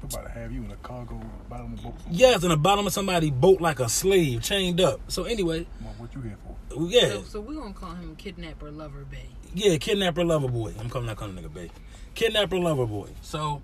[0.01, 1.19] I'm about to have you in a cargo
[1.49, 1.95] bottom of the boat.
[2.09, 4.99] yes, in the bottom of somebody's boat like a slave, chained up.
[5.09, 6.87] So anyway, Come on, what you here for?
[6.89, 9.25] yeah, So, so we're gonna call him kidnapper lover bay.
[9.53, 10.73] Yeah, kidnapper lover boy.
[10.79, 11.71] I'm coming not calling nigga babe.
[12.15, 13.09] Kidnapper lover boy.
[13.21, 13.61] So,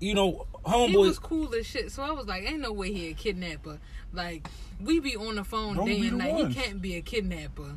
[0.00, 0.96] you know, He homeboy.
[0.98, 3.78] was cool as shit, so I was like, ain't no way he a kidnapper.
[4.12, 4.48] Like,
[4.80, 6.32] we be on the phone Don't day and night.
[6.34, 6.54] ones.
[6.56, 7.76] He can't be a kidnapper.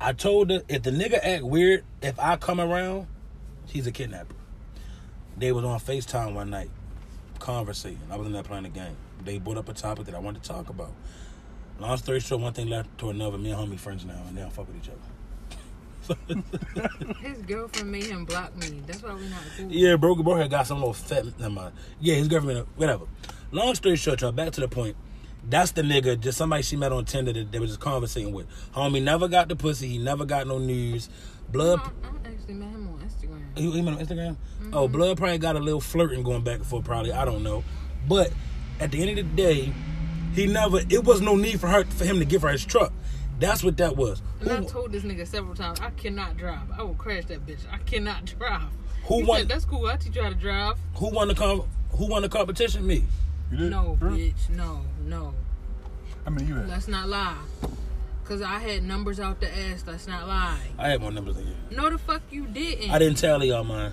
[0.00, 3.06] I told her if the nigga act weird, if I come around,
[3.66, 4.34] he's a kidnapper.
[5.40, 6.68] They was on FaceTime one night,
[7.38, 7.98] conversating.
[8.10, 8.94] I was in there playing the game.
[9.24, 10.92] They brought up a topic that I wanted to talk about.
[11.78, 13.38] Long story short, one thing led to another.
[13.38, 16.42] Me and homie friends now, and they don't fuck with each other.
[17.22, 18.82] His girlfriend made him block me.
[18.86, 19.72] That's why we not cool.
[19.72, 21.24] Yeah, bro, bro had got some little fat.
[21.38, 21.72] Never mind.
[22.00, 23.06] Yeah, his girlfriend, whatever.
[23.50, 24.94] Long story short, y'all, back to the point.
[25.48, 28.46] That's the nigga, just somebody she met on Tinder that they was just conversating with.
[28.74, 29.88] Homie never got the pussy.
[29.88, 31.08] He never got no news.
[31.50, 31.80] Blood.
[31.80, 33.58] I, I actually met him on Instagram.
[33.60, 34.36] You you met on Instagram?
[34.62, 34.74] Mm-hmm.
[34.74, 36.84] Oh, Blood probably got a little flirting going back and forth.
[36.84, 37.64] Probably, I don't know.
[38.06, 38.32] But
[38.78, 39.72] at the end of the day,
[40.34, 40.80] he never.
[40.88, 42.92] It was no need for her for him to give her his truck.
[43.40, 44.20] That's what that was.
[44.40, 46.70] And I told this nigga several times, I cannot drive.
[46.78, 47.60] I will crash that bitch.
[47.72, 48.68] I cannot drive.
[49.06, 49.86] Who he won- said, That's cool.
[49.86, 50.76] I teach you how to drive.
[50.96, 52.86] who won the com- Who won the competition?
[52.86, 53.02] Me.
[53.50, 53.70] You did?
[53.70, 54.16] No, For real?
[54.18, 54.48] bitch.
[54.50, 55.34] No, no.
[56.26, 56.68] I mean, you had.
[56.68, 57.36] Let's not lie.
[58.24, 59.82] Cause I had numbers out the ass.
[59.86, 60.60] Let's not lie.
[60.78, 61.54] I had more numbers than you.
[61.76, 62.90] No, the fuck you didn't.
[62.90, 63.92] I didn't tally y'all mine.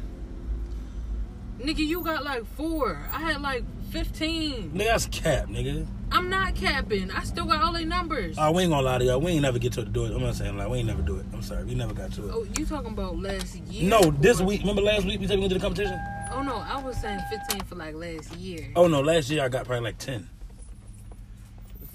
[1.60, 3.00] Nigga, you got like four.
[3.12, 4.72] I had like fifteen.
[4.76, 5.88] Nigga, that's cap, nigga.
[6.12, 7.10] I'm not capping.
[7.10, 8.36] I still got all their numbers.
[8.38, 9.20] Oh, we ain't gonna lie to y'all.
[9.20, 10.14] We ain't never get to do it.
[10.14, 11.26] I'm not saying like we ain't never do it.
[11.34, 12.32] I'm sorry, we never got to it.
[12.32, 13.90] oh, you talking about last year?
[13.90, 14.62] No, this week.
[14.62, 16.00] Remember last week we said we went to the competition?
[16.32, 18.68] Oh no, I was saying fifteen for like last year.
[18.76, 20.30] Oh no, last year I got probably like ten,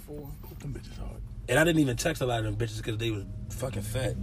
[0.06, 0.28] Four.
[0.60, 1.20] Them bitches hard.
[1.48, 4.14] and I didn't even text a lot of them bitches because they was fucking fat.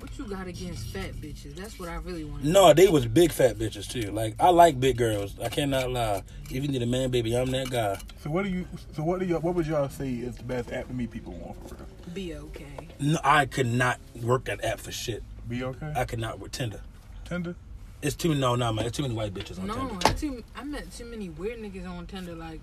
[0.00, 1.54] What you got against fat bitches?
[1.54, 2.42] That's what I really want.
[2.44, 4.10] No, they was big fat bitches too.
[4.10, 5.38] Like I like big girls.
[5.40, 6.22] I cannot lie.
[6.44, 7.98] If you need a man, baby, I'm that guy.
[8.22, 8.66] So what do you?
[8.94, 9.36] So what do you?
[9.36, 11.86] What would y'all say is the best app to meet people on for real?
[12.14, 12.88] Be okay.
[13.00, 15.22] No, I could not work that app for shit.
[15.48, 15.92] Be okay.
[15.96, 16.80] I could not work Tinder.
[17.24, 17.54] Tinder.
[18.02, 18.86] It's too no, no, man.
[18.86, 19.94] It's too many white bitches on No, Tinder.
[20.06, 22.34] I, too, I met too many weird niggas on Tinder.
[22.34, 22.60] Like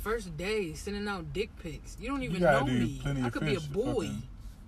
[0.00, 1.96] first day, sending out dick pics.
[2.00, 3.00] You don't even gotta know do me.
[3.02, 4.10] plenty I of could be a boy.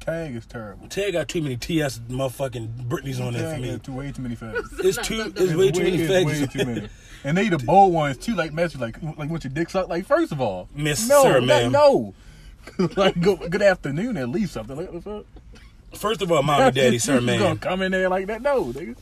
[0.01, 0.87] Tag is terrible.
[0.89, 3.79] Tag got too many TS motherfucking Britneys on there for me.
[3.79, 4.69] too way too many facts.
[4.81, 5.17] It's too.
[5.19, 6.89] not- It's way too many it's way too many.
[7.23, 9.89] And they the bold ones too, like message like like once your dick sucked.
[9.89, 11.73] Like first of all, Miss no, Sir, like, ma'am.
[11.73, 12.15] no.
[12.97, 15.99] like go, good afternoon at least something like what the fuck.
[15.99, 17.37] First of all, mommy, daddy, sir, man.
[17.37, 18.43] You gonna come in there like that?
[18.43, 18.97] No, nigga.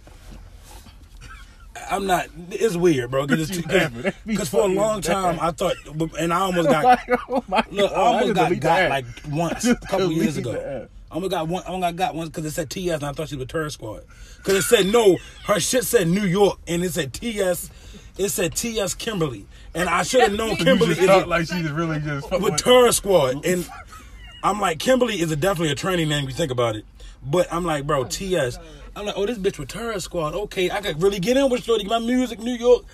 [1.93, 2.27] I'm not.
[2.51, 3.27] It's weird, bro.
[3.29, 3.63] You laughing.
[3.69, 5.39] That be Because for a long time.
[5.41, 5.75] I thought,
[6.19, 6.85] and I almost got.
[6.85, 10.89] like, oh Look, I almost just got got like once a couple years ago.
[11.11, 11.63] I only got one.
[11.67, 13.69] I only got, one because it said TS, and I thought she was a terror
[13.69, 14.05] squad.
[14.39, 17.71] Because it said no, her shit said New York, and it said TS.
[18.17, 21.63] It said TS Kimberly, and I should have known You Kimberly just is like she
[21.63, 23.69] just really just with with- terror squad, and
[24.43, 26.25] I'm like Kimberly is a definitely a training name.
[26.25, 26.85] If you think about it,
[27.25, 28.59] but I'm like, bro, TS.
[28.95, 30.35] I'm like, oh, this bitch with terror squad.
[30.35, 31.85] Okay, I could really get in with Shorty.
[31.85, 32.85] My music, New York.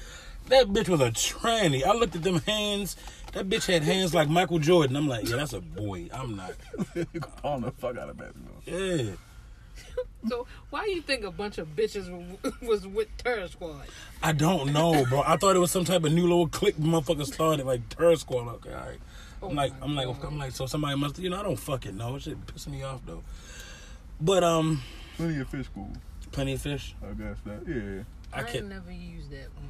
[0.49, 1.85] That bitch was a tranny.
[1.85, 2.97] I looked at them hands.
[3.33, 4.97] That bitch had hands like Michael Jordan.
[4.97, 6.09] I'm like, yeah, that's a boy.
[6.13, 6.53] I'm not.
[7.43, 8.63] calling the fuck out of basketball.
[8.65, 9.11] Yeah.
[10.29, 12.09] So why do you think a bunch of bitches
[12.63, 13.87] was with Terror Squad?
[14.23, 15.23] I don't know, bro.
[15.27, 18.49] I thought it was some type of new little click motherfucker started like Terror Squad.
[18.49, 18.99] Okay, all right.
[19.43, 21.97] I'm Oh like, I'm like, I'm like, so somebody must, you know, I don't fucking
[21.97, 22.17] know.
[22.17, 23.23] It shit pissing me off though.
[24.21, 24.83] But um,
[25.19, 25.91] Plenty of fish school.
[26.31, 26.95] plenty of fish.
[27.03, 27.63] I guess that.
[27.67, 28.03] Yeah.
[28.33, 28.69] I I, can't.
[28.69, 29.69] never use that one.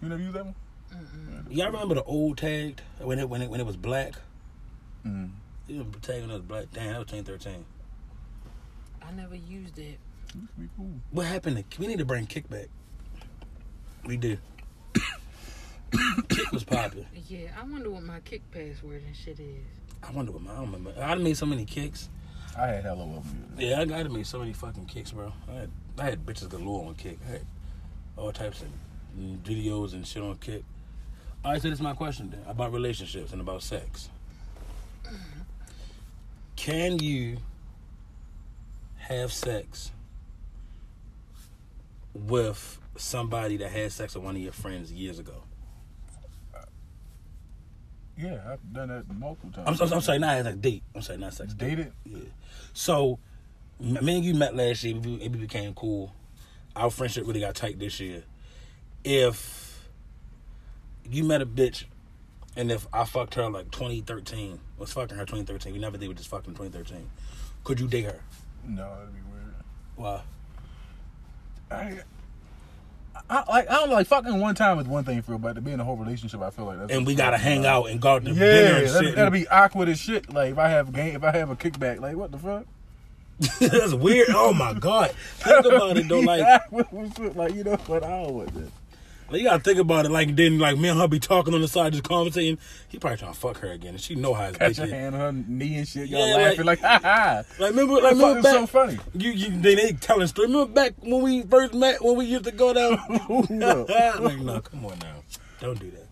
[0.00, 0.54] You never use that one?
[1.50, 4.14] Y'all remember the old tagged when it when it when it was black?
[5.04, 5.30] Mm.
[5.66, 6.66] You know, tagging us black.
[6.72, 7.64] Damn, that was 2013.
[9.02, 9.98] I never used it.
[10.34, 10.92] Used to be cool.
[11.10, 11.64] What happened?
[11.68, 12.68] To, we need to bring kickback.
[14.06, 14.38] We do.
[16.28, 17.06] Kik was popular.
[17.28, 19.64] Yeah, I wonder what my Kik password and shit is.
[20.02, 20.94] I wonder what my I don't remember.
[21.00, 22.08] I made so many Kiks.
[22.56, 23.54] I had hella of them.
[23.58, 25.32] Yeah, I got to make so many fucking Kiks, bro.
[25.48, 27.18] I had I had bitches galore on Kik.
[27.28, 27.46] I had
[28.16, 28.68] all types of
[29.44, 30.64] videos and shit on Kik.
[31.44, 34.08] All right, so this is my question then about relationships and about sex.
[36.56, 37.38] Can you
[38.96, 39.90] have sex
[42.14, 45.42] with somebody that had sex with one of your friends years ago?
[48.16, 49.80] Yeah, I've done that multiple I'm, times.
[49.80, 50.82] I'm, I'm sorry, not as a date.
[50.94, 51.52] I'm sorry, not sex.
[51.54, 51.92] Dated?
[52.04, 52.18] Yeah.
[52.72, 53.18] So,
[53.80, 54.96] me and you met last year.
[54.96, 56.14] We, we became cool.
[56.76, 58.22] Our friendship really got tight this year.
[59.02, 59.88] If
[61.10, 61.84] you met a bitch,
[62.56, 66.14] and if I fucked her like 2013, was fucking her 2013, we never did, we
[66.14, 67.08] just fucked in 2013.
[67.64, 68.20] Could you date her?
[68.66, 69.54] No, that'd be weird.
[69.96, 70.22] Why?
[71.70, 71.98] I,
[73.30, 75.60] I like I don't like fucking one time is one thing for real, but to
[75.60, 78.00] be in a whole relationship, I feel like that's And we gotta hang out and
[78.00, 79.16] go out to dinner Yeah, and that'd, shit.
[79.16, 80.32] that'd be awkward as shit.
[80.32, 82.66] Like if I have game, if I have a kickback, like what the fuck?
[83.60, 84.28] That's weird.
[84.30, 85.10] Oh my god.
[85.38, 86.70] Think about it though, like
[87.34, 88.04] like you know what?
[88.04, 88.70] I don't want this.
[89.30, 90.10] Like, you gotta think about it.
[90.10, 92.58] Like then, like me and her be talking on the side, just conversating.
[92.88, 94.86] He probably trying to fuck her again, and she know how his Got bitch your
[94.88, 96.08] hand on her knee and shit.
[96.08, 97.42] Y'all Yeah, laughing like, ha ha.
[97.58, 98.54] Like remember, like Like, remember it's back.
[98.54, 98.98] so funny.
[99.14, 100.46] You, you, they, they telling story.
[100.48, 102.98] Remember back when we first met, when we used to go down.
[104.24, 105.16] Like, no, come on now,
[105.60, 106.06] don't do that.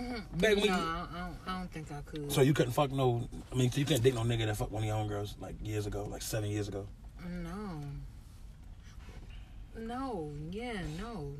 [0.00, 0.38] Mm-hmm.
[0.38, 2.32] Back when No, you- I don't, I don't think I could.
[2.32, 3.28] so you couldn't fuck no.
[3.52, 5.36] I mean, so you couldn't date no nigga that fucked one of your own girls
[5.40, 6.84] like years ago, like seven years ago.
[7.24, 7.80] No.
[9.76, 11.32] No, yeah, no.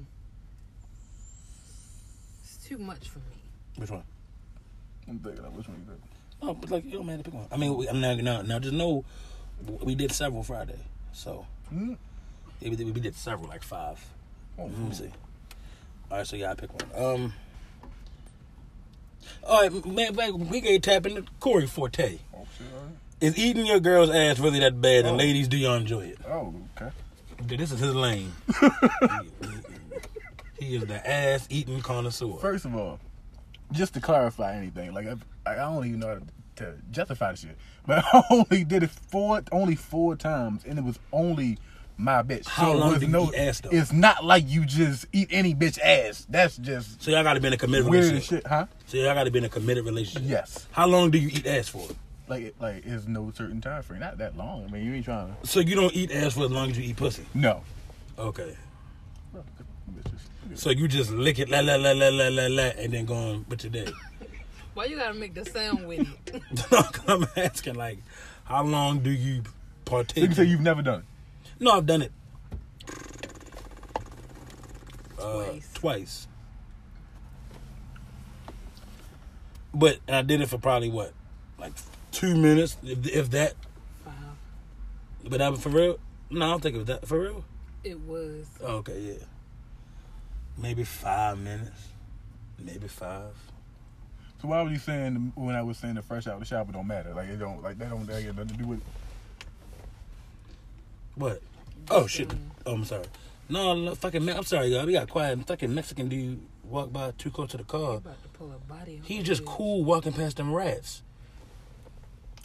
[2.65, 3.25] It's too much for me.
[3.77, 4.05] Which one?
[5.07, 6.01] I'm thinking, like, which one you think?
[6.41, 7.47] Oh, but like, yo, man, pick one.
[7.53, 9.05] I mean, we, I'm now, now, now, just know
[9.83, 10.79] we did several Friday,
[11.13, 11.93] so Hmm?
[12.61, 14.03] yeah, we did, we did several, like five.
[14.59, 15.11] Oh, Let me see.
[16.11, 17.05] All right, so yeah, I pick one.
[17.05, 17.33] Um.
[19.47, 22.19] All right, man, man, we can tap into Corey Forte.
[22.35, 22.93] Oh, shit, all right.
[23.21, 25.05] Is eating your girl's ass really that bad?
[25.05, 25.19] And Oh.
[25.19, 26.19] ladies, do y'all enjoy it?
[26.27, 26.91] Oh, okay.
[27.45, 28.33] Dude, This is his lane.
[30.59, 32.37] he, is the ass eating connoisseur.
[32.41, 33.01] First of all,
[33.73, 35.17] just to clarify anything, like I,
[35.51, 36.23] I don't even know how to,
[36.57, 40.85] to justify the shit, but I only did it four, only four times, and it
[40.85, 41.59] was only
[41.97, 42.47] my bitch.
[42.47, 43.71] How so long you no, eat ass, though?
[43.73, 46.27] It's not like you just eat any bitch ass.
[46.29, 48.43] That's just So y'all got to be in a committed relationship.
[48.43, 48.67] shit, huh?
[48.87, 50.29] So y'all got to be in a committed relationship.
[50.29, 50.67] Yes.
[50.73, 51.87] How long do you eat ass for?
[52.27, 54.01] Like, like, it's no certain time frame.
[54.01, 54.65] Not that long.
[54.65, 55.47] I mean, you ain't trying to.
[55.47, 57.25] So you don't eat ass for as long as you eat pussy.
[57.35, 57.63] No.
[58.19, 58.57] Okay.
[60.55, 60.59] Bitches.
[60.59, 63.15] So you just lick it, la la la la la la la, and then go
[63.15, 63.93] on with your day.
[64.75, 66.43] Why you gotta make the sound with it?
[67.09, 67.99] I'm asking, like,
[68.45, 69.51] how long do you So
[69.85, 70.29] partake?
[70.31, 71.05] you say you've never done.
[71.61, 72.13] No, I've done it
[75.21, 75.71] uh, Twice.
[75.75, 76.29] twice.
[79.73, 81.13] But I did it for probably what,
[81.59, 81.73] like
[82.13, 83.55] two minutes, if, if that.
[84.05, 84.13] Wow.
[85.25, 85.99] But that was for real.
[86.31, 87.45] No, I don't think it was that for real.
[87.85, 88.47] It was.
[88.61, 89.25] Oh, okay, yeah.
[90.57, 91.89] Maybe five minutes.
[92.59, 93.35] Maybe five.
[94.41, 96.67] So why were you saying when I was saying the fresh out of the shower
[96.71, 97.13] don't matter?
[97.15, 98.83] Like it don't like that don't that got nothing to do with.
[101.17, 101.41] What?
[101.91, 102.33] Oh shit!
[102.67, 103.05] Oh, I'm sorry.
[103.49, 104.25] No, no fucking.
[104.25, 104.87] Me- I'm sorry, y'all.
[104.87, 105.47] We got quiet.
[105.47, 107.97] Fucking Mexican dude walked by too close to the car.
[107.97, 109.01] about to pull a body.
[109.05, 109.47] He's just bitch.
[109.47, 111.03] cool walking past them rats.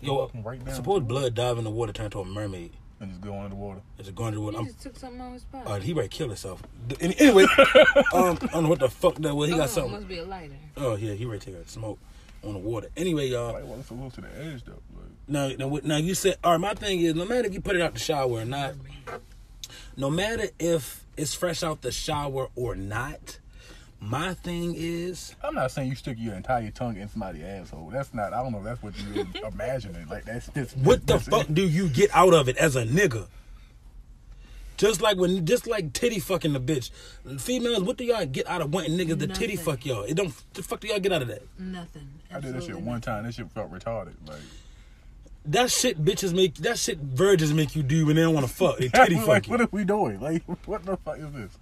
[0.02, 2.72] Yo, walking right down suppose blood dive in the water turned to a mermaid.
[3.02, 3.80] And just go under the water.
[3.98, 4.58] It's a going to the water.
[4.58, 5.66] He I'm, just took something on his spot.
[5.66, 6.62] uh, he might kill himself.
[7.00, 7.44] Anyway,
[8.14, 9.48] um, I don't know what the fuck that was.
[9.50, 9.94] He oh, got it something.
[9.94, 10.56] must be a lighter.
[10.76, 11.98] Oh yeah, he ready to take a smoke
[12.44, 12.90] on the water.
[12.98, 13.54] Anyway, y'all.
[13.54, 14.82] Like wasn't so close to the edge though.
[14.96, 16.60] Like, Now, now, now you said, all right.
[16.62, 18.74] My thing is, no matter if you put it out the shower or not,
[19.96, 23.40] no matter if it's fresh out the shower or not,
[24.02, 27.90] my thing is, I'm not saying you stick your entire tongue in somebody's asshole.
[27.92, 28.34] That's not.
[28.34, 28.64] I don't know.
[28.64, 30.08] That's what you imagining.
[30.08, 31.54] Like that's just what the that's fuck it.
[31.54, 33.28] do you get out of it as a nigga?
[34.78, 36.90] Just like when, just like titty fucking the bitch.
[37.42, 40.04] Females, what do y'all get out of wanting niggas to titty fuck y'all?
[40.04, 40.34] It don't.
[40.54, 41.42] The fuck do y'all get out of that?
[41.60, 42.08] Nothing.
[42.34, 43.26] I did that shit one time.
[43.26, 44.14] That shit felt retarded.
[44.26, 44.40] Like
[45.44, 46.56] That shit bitches make.
[46.56, 48.78] That shit virgins make you do when they don't want to fuck.
[48.78, 49.52] They titty fuck like, you.
[49.52, 50.22] what are we doing?
[50.22, 51.58] Like what the fuck is this?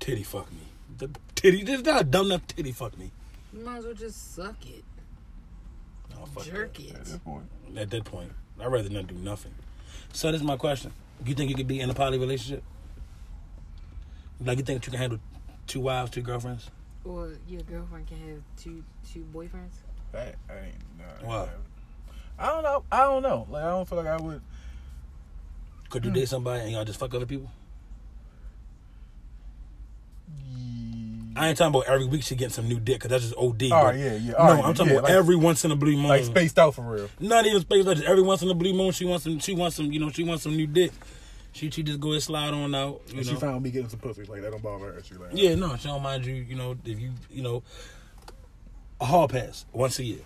[0.00, 0.60] Titty fuck me.
[0.98, 1.62] The titty.
[1.64, 2.46] This is not dumb enough.
[2.46, 3.10] Titty fuck me.
[3.52, 4.84] You might as well just suck it,
[6.16, 6.82] Oh, fuck jerk that.
[6.82, 6.94] it.
[6.94, 7.44] At this point,
[7.76, 9.54] At that point, I'd rather not do nothing.
[10.12, 10.92] So this is my question.
[11.24, 12.62] You think you could be in a poly relationship?
[14.40, 15.18] Like you think you can handle
[15.66, 16.70] two wives, two girlfriends?
[17.04, 19.78] Or your girlfriend can have two two boyfriends.
[20.12, 20.74] that I ain't.
[20.98, 21.48] Nah, Why?
[22.38, 22.84] I don't know.
[22.92, 23.46] I don't know.
[23.50, 24.40] Like I don't feel like I would.
[25.90, 26.16] Could you hmm.
[26.16, 27.50] date somebody and y'all just fuck other people?
[31.36, 33.62] I ain't talking about every week she getting some new dick because that's just OD.
[33.64, 34.32] Oh but- yeah, yeah.
[34.32, 36.08] No, All right, I'm talking yeah, about like, every once in a blue moon.
[36.08, 37.08] like spaced out for real.
[37.20, 39.38] Not even space like just every once in a blue moon she wants some.
[39.38, 39.92] She wants some.
[39.92, 40.90] You know, she wants some new dick.
[41.52, 43.02] She she just go and slide on out.
[43.08, 43.32] You And know.
[43.34, 44.24] she found me getting some pussy.
[44.24, 45.02] Like that don't bother her.
[45.02, 45.56] She like Yeah, oh.
[45.56, 46.34] no, she don't mind you.
[46.34, 47.62] You know, if you, you know,
[49.00, 50.20] a hall pass once a year.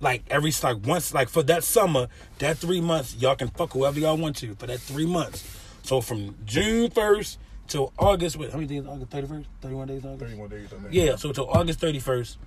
[0.00, 3.98] Like every like once like for that summer, that three months, y'all can fuck whoever
[3.98, 5.44] y'all want to for that three months.
[5.82, 7.38] So from June first
[7.68, 8.36] till August.
[8.36, 8.86] Wait, how many days?
[8.86, 10.04] August thirty first, thirty one days.
[10.04, 10.20] August.
[10.20, 10.66] 31 days.
[10.66, 10.88] I think.
[10.90, 12.38] Yeah, so till August thirty first,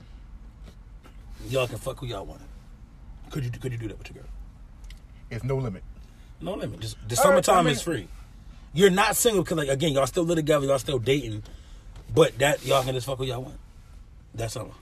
[1.47, 2.41] y'all can fuck who y'all want.
[3.29, 4.31] Could you could you do that with your girl?
[5.29, 5.83] It's no limit.
[6.41, 6.79] No limit.
[6.81, 8.07] Just the All right, summertime I mean- is free.
[8.73, 11.43] You're not single because like again, y'all still live together, y'all still dating,
[12.13, 13.57] but that y'all can just fuck who y'all want.
[14.33, 14.73] That's all.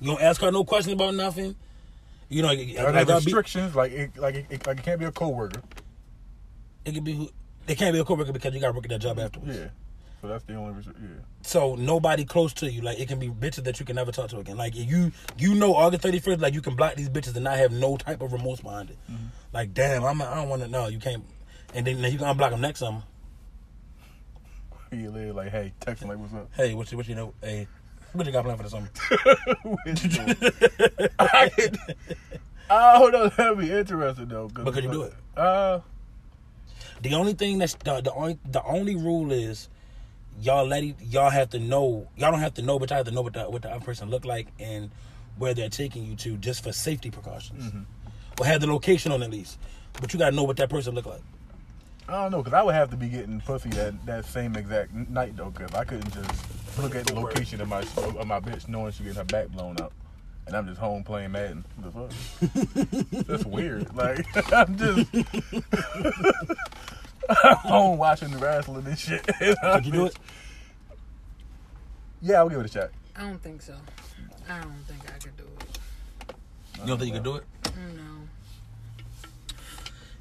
[0.00, 1.54] You don't ask her no questions about nothing.
[2.28, 3.74] You know, like, like I'll be, restrictions?
[3.74, 5.62] Like it, like it, it- like it can't be a coworker.
[6.84, 7.28] it could be who.
[7.68, 9.56] It can't be a coworker because you got to work at that job afterwards.
[9.58, 9.68] Yeah.
[10.20, 10.94] So that's the only reason.
[11.00, 11.24] Yeah.
[11.42, 14.30] So nobody close to you, like it can be bitches that you can never talk
[14.30, 14.56] to again.
[14.56, 17.56] Like you, you know, August thirty first, like you can block these bitches and not
[17.56, 18.98] have no type of remorse behind it.
[19.10, 19.26] Mm-hmm.
[19.52, 20.88] Like damn, I'm, I don't want to know.
[20.88, 21.22] You can't,
[21.72, 23.02] and then you can unblock them next summer.
[24.90, 26.48] You live like, hey, text him like, what's up?
[26.56, 27.34] Hey, what you, what you know?
[27.42, 27.68] Hey,
[28.14, 28.88] what you got planned for the summer?
[31.18, 31.78] I could-
[32.70, 34.48] oh no, that'd be interesting though.
[34.48, 35.14] But could you do it?
[35.36, 35.80] Uh,
[37.02, 39.68] The only thing that's the, the only the only rule is
[40.40, 43.06] y'all let it, y'all have to know y'all don't have to know, but y'all have
[43.06, 44.90] to know what the what the other person look like and
[45.36, 47.64] where they're taking you to just for safety precautions.
[47.64, 47.82] Mm-hmm.
[48.40, 49.58] Or have the location on at least,
[50.00, 51.22] but you gotta know what that person look like.
[52.08, 54.94] I don't know, cause I would have to be getting pussy that that same exact
[54.94, 58.68] night though, cause I couldn't just look at the location of my of my bitch
[58.68, 59.92] knowing she getting her back blown up,
[60.48, 61.64] and I'm just home playing Madden.
[61.78, 62.10] The fuck?
[63.26, 63.94] That's weird.
[63.94, 65.08] Like I'm just
[67.44, 69.26] I'm home watching the wrestling and shit.
[69.26, 70.16] Could you do it?
[72.22, 72.90] Yeah, I'll give it a shot.
[73.14, 73.74] I don't think so.
[74.48, 75.78] I don't think I could do it.
[76.80, 77.44] You don't think you could do it?
[77.76, 78.02] No.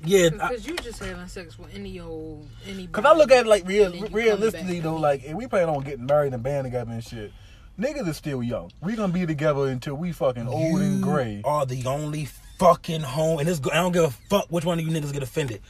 [0.03, 2.87] Yeah, Because you just having sex with any old anybody.
[2.87, 5.33] Cause I look at it like real, And then you come realistically though, like if
[5.33, 7.31] we plan on getting married and band together and shit,
[7.79, 8.71] niggas is still young.
[8.81, 11.41] We gonna be together until we fucking old and you gray.
[11.43, 12.27] are the only
[12.59, 15.23] fucking home, and this I don't give a fuck which one of you niggas get
[15.23, 15.61] offended.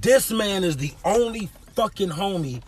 [0.00, 2.62] This man is the only fucking homie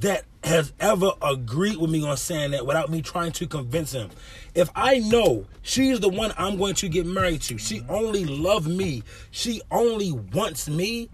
[0.00, 4.08] that has ever agreed with me on saying that without me trying to convince him.
[4.54, 7.90] If I know she's the one I'm going to get married to, she mm-hmm.
[7.90, 11.10] only love me, she only wants me.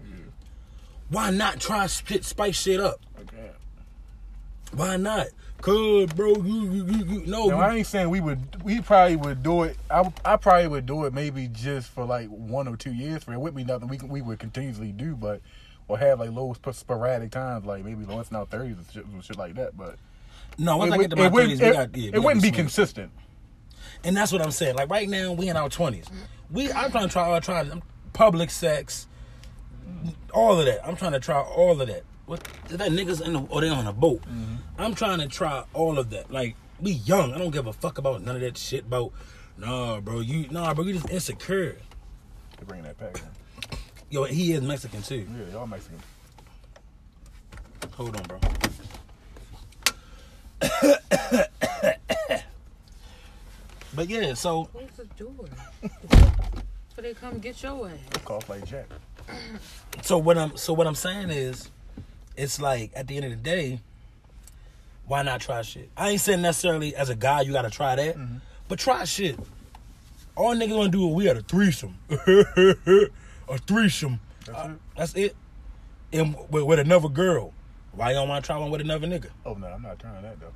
[1.09, 3.01] Why not try spit spice shit up?
[4.73, 5.27] Why not?
[5.61, 7.47] Cause bro, you you you, you no.
[7.47, 8.63] Now, I ain't saying we would.
[8.63, 9.77] We probably would do it.
[9.89, 13.23] I, I probably would do it maybe just for like one or two years.
[13.23, 15.41] For it would be nothing we can- we would continuously do, but
[15.87, 19.23] or have like little sporadic times, like maybe once in our thirties and shit, and
[19.23, 19.75] shit like that.
[19.75, 19.95] But
[20.59, 22.01] no, once it, I would, get to my it, wouldn't, thirties, we it, got yeah,
[22.03, 23.11] we it gotta wouldn't be consistent.
[24.03, 24.75] And that's what I'm saying.
[24.75, 26.05] Like right now, we in our twenties.
[26.51, 27.81] We I'm trying to try all try um,
[28.13, 29.07] public sex,
[30.33, 30.87] all of that.
[30.87, 32.03] I'm trying to try all of that.
[32.27, 34.21] What is that niggas in the or they on a boat?
[34.23, 34.55] Mm-hmm.
[34.77, 36.29] I'm trying to try all of that.
[36.29, 37.33] Like we young.
[37.33, 39.13] I don't give a fuck about none of that shit about
[39.57, 40.19] nah, bro.
[40.19, 40.83] You nah, bro.
[40.83, 41.77] You just insecure.
[42.57, 43.13] To bring that pack.
[43.15, 43.31] Man.
[44.09, 45.25] Yo, he is Mexican too.
[45.37, 45.99] Yeah, y'all Mexican.
[47.95, 48.39] Hold on, bro.
[53.95, 55.45] but yeah, so Close the door.
[56.93, 57.93] so they come get your ass.
[58.25, 58.87] Cough like Jack.
[60.01, 61.69] so what I'm so what I'm saying is,
[62.37, 63.81] it's like at the end of the day,
[65.05, 65.89] why not try shit?
[65.97, 68.15] I ain't saying necessarily as a guy you gotta try that,
[68.67, 69.37] but try shit.
[70.35, 74.19] All niggas gonna do is we had a threesome, a threesome.
[74.45, 74.79] That's Uh, it.
[74.95, 75.35] That's it.
[76.13, 77.53] And with, with another girl.
[77.93, 79.29] Why you don't want to try one with another nigga?
[79.45, 80.53] Oh no, I'm not trying that though.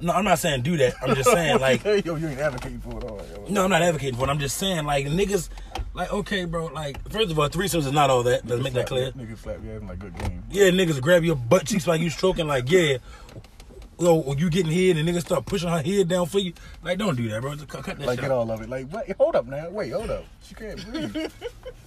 [0.00, 0.94] No, I'm not saying do that.
[1.02, 3.18] I'm just saying like yo, you ain't advocating for it all.
[3.18, 3.44] Yo.
[3.48, 4.30] No, I'm not advocating for it.
[4.30, 5.48] I'm just saying, like, niggas,
[5.92, 8.46] like, okay, bro, like, first of all, threesomes is not all that.
[8.46, 9.12] Let's make that clear.
[9.12, 10.42] Niggas slap you acting like good game.
[10.50, 12.98] Yeah, niggas grab your butt cheeks like you stroking, like, yeah.
[14.00, 16.52] Yo, or you getting head and niggas start pushing her head down for you.
[16.82, 17.54] Like, don't do that, bro.
[17.54, 18.68] Just cut, cut that Like shit get all of it.
[18.68, 19.70] Like wait, hold up now.
[19.70, 20.24] Wait, hold up.
[20.42, 21.32] She can't breathe.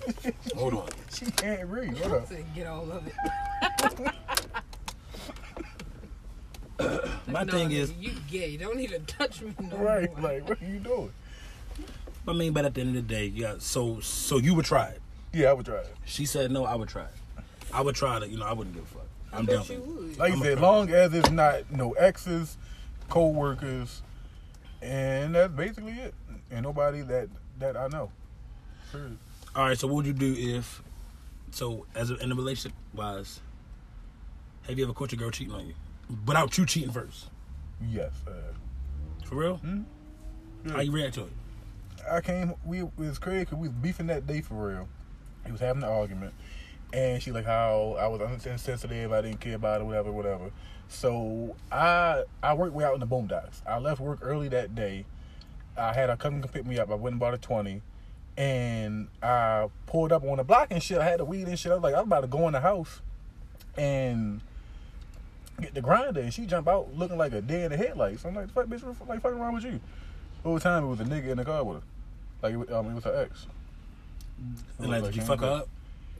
[0.55, 0.87] Hold on.
[1.13, 1.97] she can't breathe.
[1.97, 2.29] Hold up.
[2.55, 4.13] Get all of it.
[7.27, 8.57] My No, thing is, you gay.
[8.57, 10.31] Don't even touch me no Right, more.
[10.31, 11.11] like what are you doing?
[12.27, 14.87] I mean, but at the end of the day, yeah, so, so you would try
[14.87, 15.01] it.
[15.33, 15.95] Yeah, I would try it.
[16.05, 17.43] She said no, I would try it.
[17.73, 19.07] I would try it, you know, I wouldn't give a fuck.
[19.33, 20.17] I I'm down bet you would.
[20.17, 22.57] Like I'm you said, long as it's not no exes,
[23.09, 24.01] co-workers,
[24.81, 26.13] and that's basically it.
[26.51, 27.27] And nobody that
[27.59, 28.11] that I know.
[28.91, 29.17] Period.
[29.55, 30.81] All right, so what would you do if,
[31.51, 33.39] so, as a, in a relationship wise,
[34.67, 35.73] have you ever caught your girl cheating on you?
[36.25, 37.27] Without you cheating first?
[37.89, 38.11] Yes.
[38.27, 38.31] Uh,
[39.25, 39.57] For real?
[39.57, 39.81] Hmm?
[40.69, 41.31] How you react to it?
[42.09, 42.53] I came.
[42.65, 44.87] We it was crazy because we was beefing that day for real.
[45.45, 46.33] He was having an argument,
[46.93, 49.11] and she like how I was insensitive.
[49.11, 50.51] I didn't care about it, whatever, whatever.
[50.87, 53.61] So I I worked way out in the boondocks.
[53.67, 55.05] I left work early that day.
[55.77, 56.89] I had a cousin come pick me up.
[56.89, 57.81] I went and bought a twenty,
[58.37, 60.97] and I pulled up on the block and shit.
[60.99, 61.71] I had the weed and shit.
[61.71, 63.01] I was like, I was about to go in the house,
[63.77, 64.41] and
[65.61, 68.25] get the grinder, and she jump out looking like a deer in the headlights.
[68.25, 69.79] I'm like, fuck, bitch, what like fucking wrong with you?
[70.43, 71.83] The whole time it was a nigga in the car with her.
[72.41, 73.47] Like it, was- um, it was her ex.
[74.79, 75.69] And like, did you fuck her up?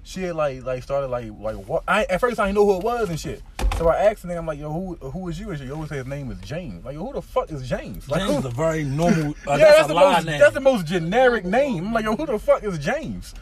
[0.04, 1.84] She had like like started like like what?
[1.88, 3.44] I at first I didn't know who it was and shit.
[3.78, 5.50] So I asked the nigga, I'm like, yo, who who is you?
[5.52, 6.84] And she always say his name is James.
[6.86, 8.10] Like, yo, who the fuck is James?
[8.10, 9.36] Like, James who- is a very normal.
[9.48, 10.40] Uh, yeah, that's, that's, a the lie most name.
[10.40, 11.88] that's the most generic name.
[11.88, 13.36] I'm like, yo, who the fuck is James?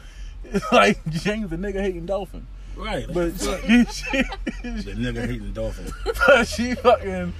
[0.43, 2.47] It's like James the nigga hating dolphin.
[2.75, 3.05] Right.
[3.11, 4.21] But she, she,
[4.63, 5.91] the nigga hating dolphin.
[6.27, 7.33] but she fucking,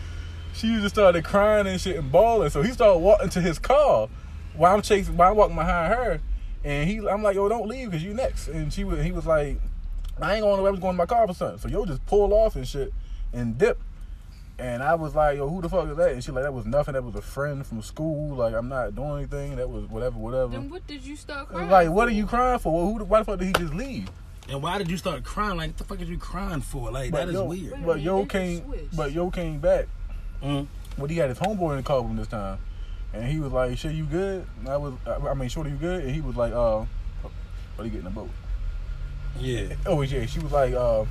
[0.54, 2.50] she just started crying and shit and bawling.
[2.50, 4.08] So he started walking to his car
[4.56, 6.22] while I'm chasing, while I'm walking behind her.
[6.64, 8.48] And he, I'm like, yo, don't leave because you next.
[8.48, 9.60] And she was, he was like,
[10.22, 10.72] I ain't going nowhere.
[10.72, 11.60] I'm going to my car for something.
[11.60, 12.94] So yo just pull off and shit
[13.34, 13.80] and dip.
[14.58, 16.12] And I was like, yo, who the fuck is that?
[16.14, 16.94] And she like, that was nothing.
[16.94, 18.36] That was a friend from school.
[18.38, 19.58] Like, I'm not doing anything.
[19.58, 20.54] That was whatever, whatever.
[20.54, 21.66] Then what did you start I crying?
[21.68, 22.08] was like, what for?
[22.08, 22.74] are you crying for?
[22.74, 23.00] Well, who?
[23.00, 24.10] the- Why the fuck did he just leave?
[24.48, 25.58] And why did you start crying?
[25.58, 26.92] Like, what the fuck is you crying for?
[26.92, 27.72] Like, that is yo, weird.
[27.72, 29.88] Wait But yo came, but yo came back.
[30.44, 30.68] Mm.
[30.98, 32.60] But he had his homeboy in the car with him this time,
[33.14, 36.04] and he was like, "Shit, you good?" And I was, I mean, shorty, you good?
[36.04, 36.86] And he was like, "Uh,
[37.76, 38.30] what you getting in the boat?"
[39.40, 39.76] Yeah.
[39.86, 41.06] Oh yeah, she was like, uh,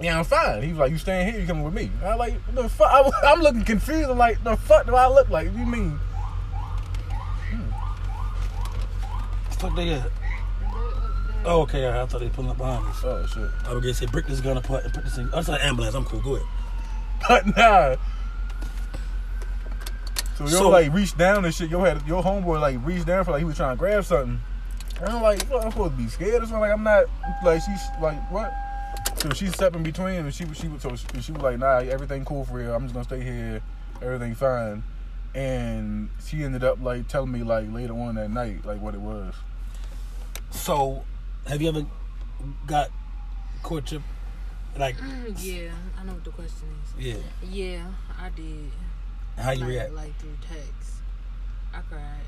[0.00, 1.40] "Yeah, I'm fine." He was like, "You staying here?
[1.40, 2.90] You coming with me?" I like the fuck.
[2.90, 4.10] I was, I'm looking confused.
[4.10, 5.98] I'm like, "The fuck do I look like?" You mean?
[9.58, 10.10] Fuck they at?
[11.46, 11.88] Oh, okay.
[11.88, 13.00] I thought they pulling up behind us.
[13.04, 13.50] Oh shit.
[13.66, 15.28] I was gonna say, break this gun apart and put this in.
[15.34, 15.94] It's an ambulance.
[15.94, 16.20] I'm cool.
[16.20, 16.46] Go ahead.
[17.28, 17.96] But nah.
[20.36, 21.70] So yo So- like reached down and shit.
[21.70, 24.40] Yo had your homeboy like reached down for like he was trying to grab something.
[25.00, 26.60] And I'm like, I'm supposed to be scared or something?
[26.60, 27.04] Like I'm not.
[27.44, 28.52] Like she's like what?
[29.16, 31.58] So she stepped in between and she was she was so she, she was like,
[31.58, 32.74] nah, everything cool for real.
[32.74, 33.62] I'm just gonna stay here.
[34.02, 34.82] Everything fine.
[35.34, 39.00] And she ended up like telling me like later on that night like what it
[39.00, 39.34] was.
[40.50, 41.04] So,
[41.46, 41.86] have you ever
[42.66, 42.90] got
[43.62, 44.02] courtship?
[44.76, 44.96] Like,
[45.38, 46.66] yeah, I know what the question
[46.98, 47.04] is.
[47.06, 47.16] yeah.
[47.48, 47.86] Yeah,
[48.20, 48.70] I did.
[49.36, 49.92] How you like, react?
[49.94, 50.90] Like through text.
[51.72, 52.20] I cried.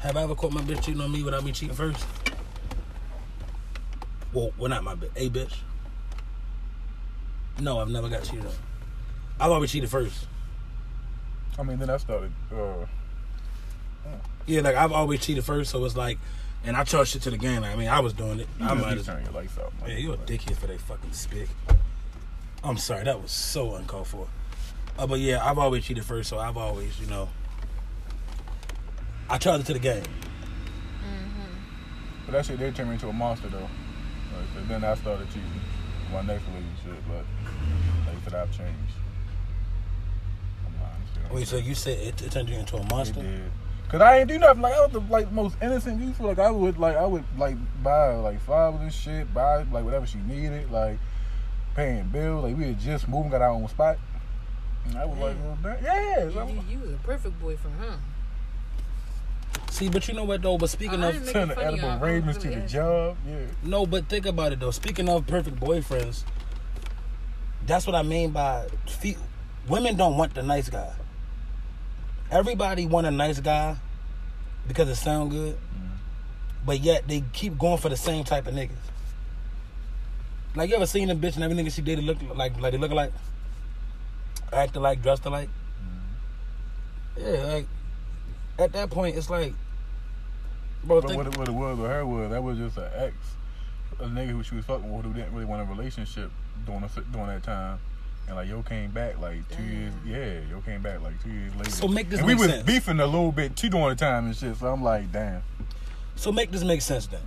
[0.00, 2.04] Have I ever caught my bitch cheating on me without me cheating first?
[4.32, 5.10] Well, well, not my bitch.
[5.16, 5.54] A bitch.
[7.60, 8.52] No, I've never got cheated on.
[9.40, 10.26] I've always cheated first.
[11.58, 12.32] I mean then I started.
[12.52, 12.86] Uh,
[14.46, 16.18] Yeah, like I've always cheated first, so it's like,
[16.64, 17.62] and I charge shit to the game.
[17.64, 18.48] I mean, I was doing it.
[18.58, 19.72] you I just might need as to turn your lights off.
[19.86, 21.48] Yeah, you a dickhead for that fucking spit.
[22.64, 24.26] I'm sorry, that was so uncalled for.
[24.98, 27.28] Uh, but yeah, I've always cheated first, so I've always, you know,
[29.28, 30.02] I charged it to the game.
[32.24, 33.58] But that shit did turn me into a monster though.
[33.60, 33.68] Like,
[34.54, 35.44] so then I started cheating.
[36.12, 37.24] My next relationship, but
[38.06, 38.92] like I said, I've changed.
[40.64, 41.34] I'm lying.
[41.34, 43.22] Wait, so you said it, it turned you into a It monster?
[43.22, 43.50] did.
[43.88, 44.62] Cause I ain't do nothing.
[44.62, 46.26] Like I was the like most innocent youthful.
[46.26, 49.84] Like I would like I would like buy her, like flowers and shit, buy like
[49.84, 50.98] whatever she needed, like
[51.76, 52.42] paying bills.
[52.44, 53.98] Like we had just moved, got our own spot.
[54.86, 56.30] And I was like, well, yeah.
[56.30, 57.96] so You, you was a perfect boyfriend, huh?
[59.70, 60.58] See, but you know what though?
[60.58, 62.04] But speaking I of ain't Turn the making fun of edible y'all.
[62.04, 62.72] arrangements to the ask.
[62.72, 63.16] job.
[63.26, 63.36] Yeah.
[63.62, 64.70] no, but think about it though.
[64.72, 66.24] Speaking of perfect boyfriends,
[67.66, 69.16] that's what I mean by fe-
[69.68, 70.92] women don't want the nice guy.
[72.30, 73.76] Everybody want a nice guy
[74.66, 75.56] because it sound good,
[76.64, 78.70] but yet they keep going for the same type of niggas.
[80.56, 82.78] Like you ever seen a bitch and every nigga she dated look like like they
[82.78, 83.12] look alike,
[84.52, 85.50] acting like, dressed alike.
[87.16, 87.66] Yeah, like
[88.58, 89.54] at that point it's like,
[90.84, 92.90] bro, But think, what it, what it was with her was that was just an
[92.94, 93.14] ex,
[94.00, 96.30] a nigga who she was fucking with who didn't really want a relationship
[96.64, 97.78] during the, during that time.
[98.28, 101.54] And like yo came back like two years, yeah, yo came back like two years
[101.56, 101.70] later.
[101.70, 102.64] So make this and we was sense.
[102.64, 104.56] beefing a little bit too during the time and shit.
[104.56, 105.42] So I'm like, damn.
[106.16, 107.20] So make this make sense then.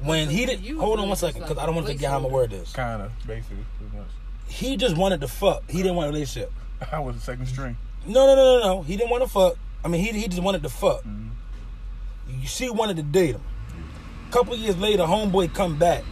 [0.00, 2.10] When he did, You hold on one second, because like I don't want to forget
[2.10, 2.72] how my word is.
[2.72, 4.06] Kind of, basically, pretty much.
[4.46, 5.68] He just wanted to fuck.
[5.70, 6.52] He didn't want a relationship.
[6.92, 7.76] I was the second string.
[8.06, 8.82] No, no, no, no, no.
[8.82, 9.56] He didn't want to fuck.
[9.84, 11.02] I mean, he he just wanted to fuck.
[11.04, 11.30] Mhm.
[12.28, 13.42] You She wanted to date him.
[14.30, 16.02] Couple years later, homeboy come back,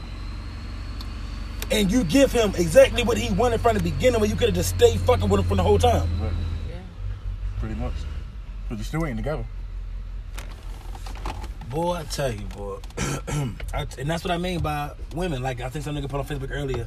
[1.73, 4.55] and you give him exactly what he wanted from the beginning, when you could have
[4.55, 6.09] just stayed fucking with him from the whole time.
[6.21, 6.33] But
[6.69, 6.77] Yeah.
[7.59, 7.95] pretty much.
[8.69, 9.45] But you still ain't together.
[11.71, 12.79] Boy, I tell you, boy,
[13.73, 15.43] I, and that's what I mean by women.
[15.43, 16.87] Like I think some nigga put on Facebook earlier.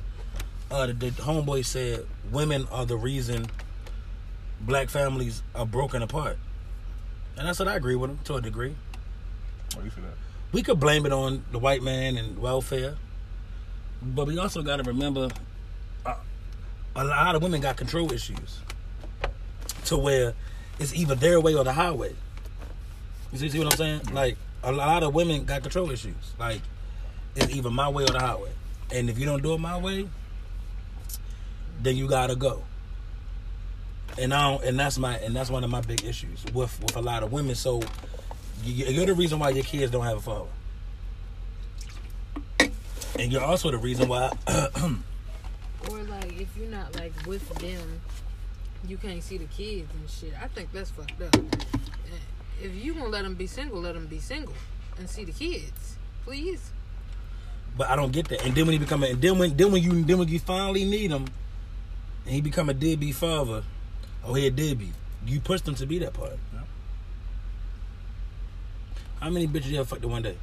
[0.70, 3.48] Uh, the, the homeboy said women are the reason
[4.62, 6.38] black families are broken apart,
[7.36, 8.76] and that's what I agree with him to a degree.
[9.74, 10.14] What you say that?
[10.52, 12.96] We could blame it on the white man and welfare,
[14.02, 15.30] but we also got to remember
[16.06, 16.16] uh,
[16.96, 18.60] a lot of women got control issues
[19.86, 20.34] to where
[20.80, 22.14] it's either their way or the highway.
[23.32, 24.02] You see, see what I'm saying?
[24.14, 26.34] Like a lot of women got control issues.
[26.39, 26.62] Like
[27.36, 28.52] it's either my way or the highway,
[28.91, 30.08] and if you don't do it my way,
[31.82, 32.64] then you gotta go.
[34.18, 36.96] And I don't, and that's my and that's one of my big issues with with
[36.96, 37.56] a lot of women.
[37.56, 37.82] So
[38.64, 40.50] you- you're the reason why your kids don't have a father,
[43.20, 44.32] and you're also the reason why.
[45.91, 48.01] Or like if you're not like with them,
[48.88, 50.34] you can't see the kids and shit.
[50.41, 51.36] I think that's fucked up.
[52.59, 54.55] If you gonna let them be single, let them be single
[54.97, 56.72] and see the kids, please.
[57.78, 58.43] But I don't get that.
[58.45, 60.39] And then when he become a, and then when then when you then when you
[60.39, 61.26] finally need him,
[62.26, 63.63] and he become a deadbeat father,
[64.24, 64.93] oh he a deadbeat.
[65.26, 66.38] You pushed him to be that part.
[66.51, 66.61] Yeah.
[69.20, 70.38] How many bitches you ever fucked in one day?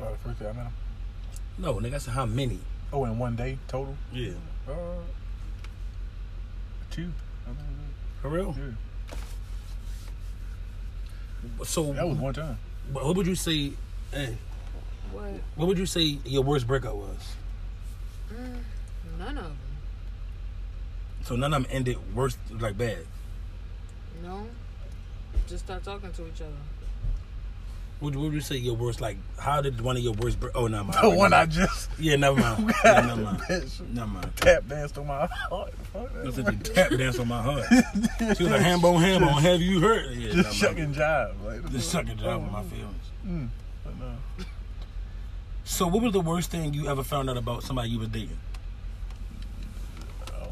[0.00, 0.72] Oh, the first day I met him.
[1.58, 1.94] No, nigga.
[1.94, 2.58] I said how many?
[2.92, 3.96] Oh, in one day total?
[4.12, 4.32] Yeah.
[4.68, 4.72] Uh,
[6.90, 7.10] two.
[7.46, 7.58] I mean,
[8.22, 8.54] For real?
[8.58, 8.72] yeah.
[11.64, 12.58] So That was one time.
[12.92, 13.72] what would you say?
[14.12, 14.36] Hey,
[15.12, 15.24] What?
[15.56, 17.36] what would you say your worst breakup was?
[18.32, 18.58] Mm,
[19.18, 19.56] none of them.
[21.24, 23.04] So none of them ended worse, like bad.
[24.22, 24.46] No.
[25.48, 26.52] Just start talking to each other.
[28.04, 29.00] What would you say your worst?
[29.00, 30.38] Like, how did one of your worst?
[30.38, 30.98] Bre- oh, never mind.
[31.02, 32.72] The one I just Yeah, never mind.
[32.84, 33.38] Yeah, never mind.
[33.40, 34.32] bitch Never mind.
[34.36, 35.72] tap danced on my heart.
[35.92, 36.24] Fuck that.
[36.24, 37.64] That's a tap dance on my heart.
[38.36, 39.40] She was like, ham bone, ham bone.
[39.42, 40.14] Have you heard?
[40.16, 40.54] Yeah, Just mind.
[40.54, 41.42] shucking jive.
[41.44, 43.04] Like, Just sucking job on my feelings.
[43.26, 43.48] Mm,
[43.84, 44.14] but no.
[45.64, 48.38] So, what was the worst thing you ever found out about somebody you was dating?
[50.28, 50.48] Um,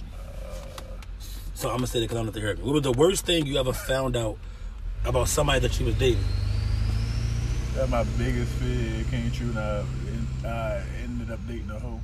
[1.55, 2.65] So I'm gonna say that because I'm not know if they heard me.
[2.65, 4.39] What was the worst thing you ever found out
[5.05, 6.25] about somebody that you was dating?
[7.75, 9.01] That's my biggest fear.
[9.01, 9.49] It came true.
[9.51, 12.01] And I, and I ended up dating a hoe.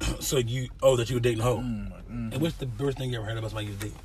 [0.20, 1.58] So you, oh, that you were dating a hoe.
[1.58, 2.32] Mm, like, mm.
[2.32, 3.98] And what's the worst thing you ever heard about somebody you was dating?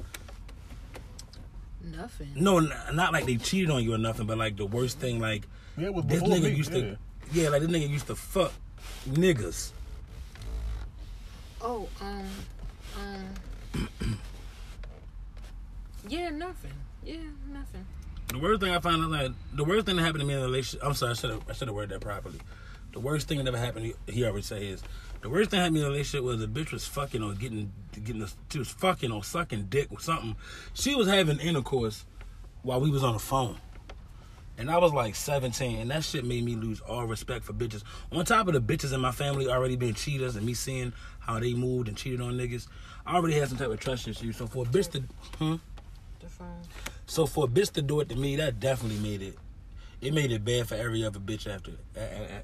[1.84, 2.32] Nothing.
[2.36, 5.20] No, n- not like they cheated on you or nothing, but like the worst thing,
[5.20, 5.47] like
[5.78, 6.49] Yeah, it was this nigga me.
[6.51, 6.82] used yeah.
[6.82, 6.97] to,
[7.32, 8.51] yeah, like this nigga used to fuck
[9.10, 9.72] niggas.
[11.62, 12.26] Oh, um,
[13.74, 13.88] um.
[16.10, 16.74] yeah, nothing.
[17.03, 17.16] Yeah,
[17.51, 17.86] nothing.
[18.30, 20.39] The worst thing I found out, like the worst thing that happened to me in
[20.41, 20.86] a relationship.
[20.86, 22.39] I'm sorry, I should have I should have worded that properly.
[22.91, 24.84] The worst thing that ever happened, he, always say is
[25.21, 27.23] the worst thing that happened to me in a relationship was a bitch was fucking
[27.23, 30.36] or getting getting a, she was fucking or sucking dick or something.
[30.73, 32.05] She was having intercourse
[32.63, 33.57] while we was on the phone.
[34.59, 37.84] And I was like 17, and that shit made me lose all respect for bitches.
[38.11, 41.39] On top of the bitches in my family already being cheaters and me seeing how
[41.39, 42.67] they moved and cheated on niggas,
[43.05, 44.34] I already had some type of trust issue.
[44.34, 44.99] So for a bitch to,
[45.38, 45.55] hmm?
[46.19, 46.61] The phone.
[47.08, 49.38] So for a bitch to do it to me, that definitely made it.
[50.01, 51.72] It made it bad for every other bitch after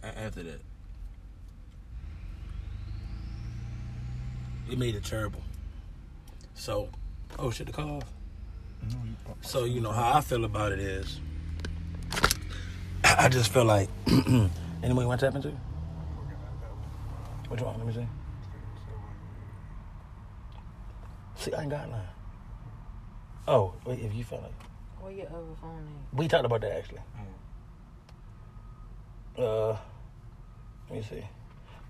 [0.01, 0.61] after that.
[4.71, 5.41] It made it terrible.
[6.55, 6.89] So,
[7.37, 8.01] oh shit, the call.
[9.41, 11.19] So you know how I feel about it is,
[13.03, 13.89] I just feel like.
[14.07, 15.49] Anybody want to tap into?
[15.49, 17.77] You want?
[17.77, 18.07] Let me see.
[21.35, 22.01] See, I ain't got none.
[23.47, 24.53] Oh, wait, if you feel like.
[25.01, 25.83] Where your other phone
[26.13, 26.17] is?
[26.17, 27.01] We talked about that actually.
[29.37, 29.75] Uh,
[30.89, 31.23] let me see.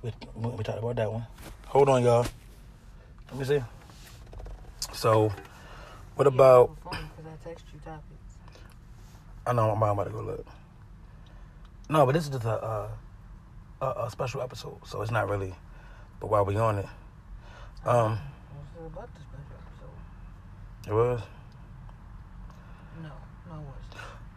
[0.01, 1.25] We, we talked about that one.
[1.67, 2.25] Hold on, y'all.
[3.29, 3.61] Let me see.
[4.93, 5.31] So,
[6.15, 6.75] what about?
[6.83, 8.03] Because I text you topics.
[9.45, 10.45] I know I'm about to go look.
[11.89, 12.87] No, but this is just a, uh,
[13.81, 15.53] a a special episode, so it's not really.
[16.19, 16.85] But while we on it,
[17.85, 20.89] um, What's it about this special episode?
[20.89, 21.21] it was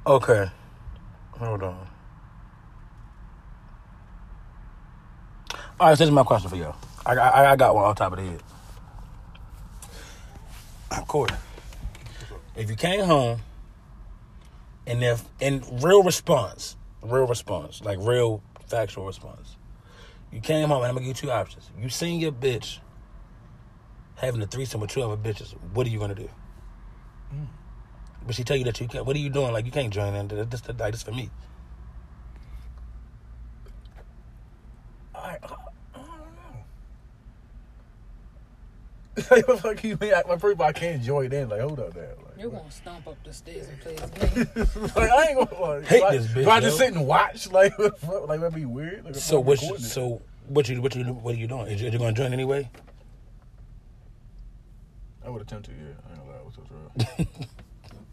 [0.07, 0.51] Okay.
[1.39, 1.89] Hold on.
[5.79, 6.77] All right, so this is my question for y'all.
[7.05, 8.43] I, I, I got one off top of the head.
[11.07, 11.35] Corey,
[12.57, 13.41] if you came home
[14.87, 19.57] and if in real response, real response, like real factual response,
[20.33, 21.71] you came home and I'm gonna give you two options.
[21.79, 22.79] You seen your bitch
[24.17, 25.53] having a threesome with two other bitches.
[25.73, 26.31] What are you gonna do?
[27.35, 27.47] Mm.
[28.27, 29.07] But she tell you that you can't.
[29.07, 29.53] What are you doing?
[29.53, 30.29] Like you can't join in.
[30.29, 31.31] This, this, like this for me.
[35.14, 35.49] I, I
[35.95, 36.07] don't
[39.16, 39.24] know.
[39.31, 40.12] like, what the fuck you mean?
[40.14, 41.49] I, my first, I can't join it in.
[41.49, 42.14] Like, hold up there.
[42.18, 44.83] Like, You're going to stomp up the stairs and play this game.
[44.97, 47.07] like I ain't gonna like, Hate do I- this bitch, Do I just sit and
[47.07, 47.51] watch?
[47.51, 49.05] Like, what like that'd be weird.
[49.05, 49.61] Like, So what?
[49.62, 49.89] You, recording it.
[49.89, 51.66] so what you what you what are you doing?
[51.68, 52.68] Is you, are you gonna join anyway?
[55.24, 55.72] I would attempt to.
[55.72, 56.43] Yeah, I ain't gonna lie.
[56.45, 56.59] What's
[57.39, 57.47] up,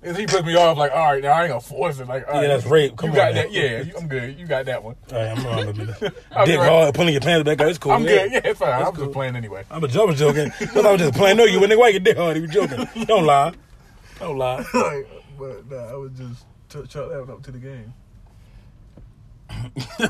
[0.03, 2.07] If he put me off, like, all right, now I ain't gonna force it.
[2.07, 2.97] Like, all Yeah, right, that's rape.
[2.97, 3.51] Come you got on, that?
[3.51, 4.37] Yeah, you, I'm good.
[4.37, 4.95] You got that one.
[5.11, 5.73] All right, I'm wrong.
[5.75, 6.57] Dick good.
[6.59, 7.61] hard, pulling your pants back.
[7.61, 7.67] up.
[7.67, 7.93] It's cool.
[7.93, 8.27] I'm yeah.
[8.27, 8.31] good.
[8.33, 8.69] Yeah, it's fine.
[8.69, 9.05] That's I'm cool.
[9.05, 9.63] just playing anyway.
[9.71, 10.51] I'm a was joking.
[10.75, 11.37] I was just playing.
[11.37, 11.79] No, you wouldn't.
[11.79, 12.37] Why you dick hard?
[12.37, 12.87] You joking?
[13.05, 13.53] Don't lie.
[14.19, 14.65] Don't lie.
[14.73, 15.07] like,
[15.39, 17.93] but nah, I would just ch- chalk that one up to the game.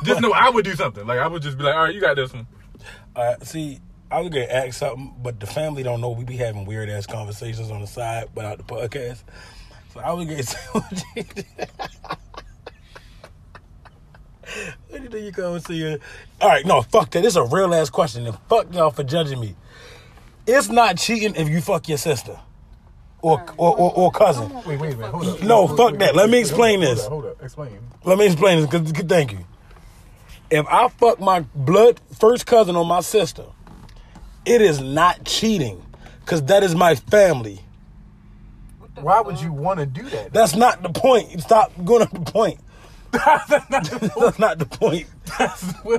[0.03, 1.05] just know I would do something.
[1.05, 2.47] Like I would just be like, all right, you got this one.
[3.15, 3.79] All right, see,
[4.11, 7.05] I was gonna ask something, but the family don't know we be having weird ass
[7.07, 9.23] conversations on the side without the podcast.
[9.93, 11.23] So I was gonna what you
[14.89, 15.99] What do you think you come and see you?
[16.41, 17.21] All right, no, fuck that.
[17.21, 19.55] This is a real ass question, and fuck y'all for judging me.
[20.47, 22.39] It's not cheating if you fuck your sister
[23.21, 24.51] or or, or, or cousin.
[24.65, 25.43] Wait, wait, wait, hold up.
[25.43, 25.99] No, fuck wait, that.
[25.99, 27.05] wait, Let me wait, explain hold this.
[27.05, 27.79] Up, hold up, explain.
[28.03, 28.69] Let me explain this.
[28.71, 29.45] Cause, 'cause thank you.
[30.49, 33.45] If I fuck my blood first cousin or my sister,
[34.45, 35.85] it is not cheating
[36.21, 37.61] because that is my family.
[38.93, 40.33] What the Why would you want to do that?
[40.33, 41.41] That's not the point.
[41.41, 42.59] Stop going up the point.
[43.11, 45.07] That's not the point.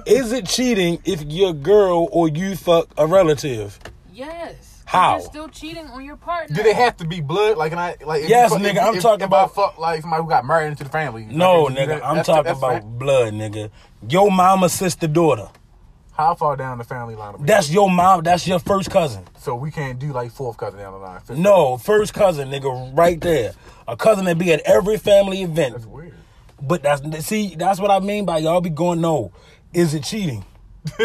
[0.07, 3.79] Is it cheating if your girl or you fuck a relative?
[4.13, 4.83] Yes.
[4.87, 5.15] How?
[5.15, 6.55] You're still cheating on your partner.
[6.55, 7.57] Do they have to be blood?
[7.57, 8.25] Like, can I like?
[8.25, 10.23] If Yes, you fuck- nigga, if- I'm if- talking if about- I fuck like somebody
[10.23, 11.25] who got married into the family.
[11.31, 12.99] No, Like, nigga, that- I'm that's- talking that's about fine.
[12.99, 13.71] blood, nigga.
[14.09, 15.49] Your mama, sister, daughter.
[16.15, 17.35] How far down the family line.
[17.35, 17.39] Are?
[17.39, 18.23] That's your mom.
[18.23, 19.25] That's your first cousin.
[19.39, 21.21] so we can't do like fourth cousin down the line.
[21.21, 23.53] Fifth No, first cousin, nigga, right there.
[23.87, 25.75] A cousin that be at every family event.
[25.75, 26.15] That's weird.
[26.63, 29.01] But that's see, that's what I mean by y'all be going.
[29.01, 29.33] No,
[29.73, 30.45] is it cheating?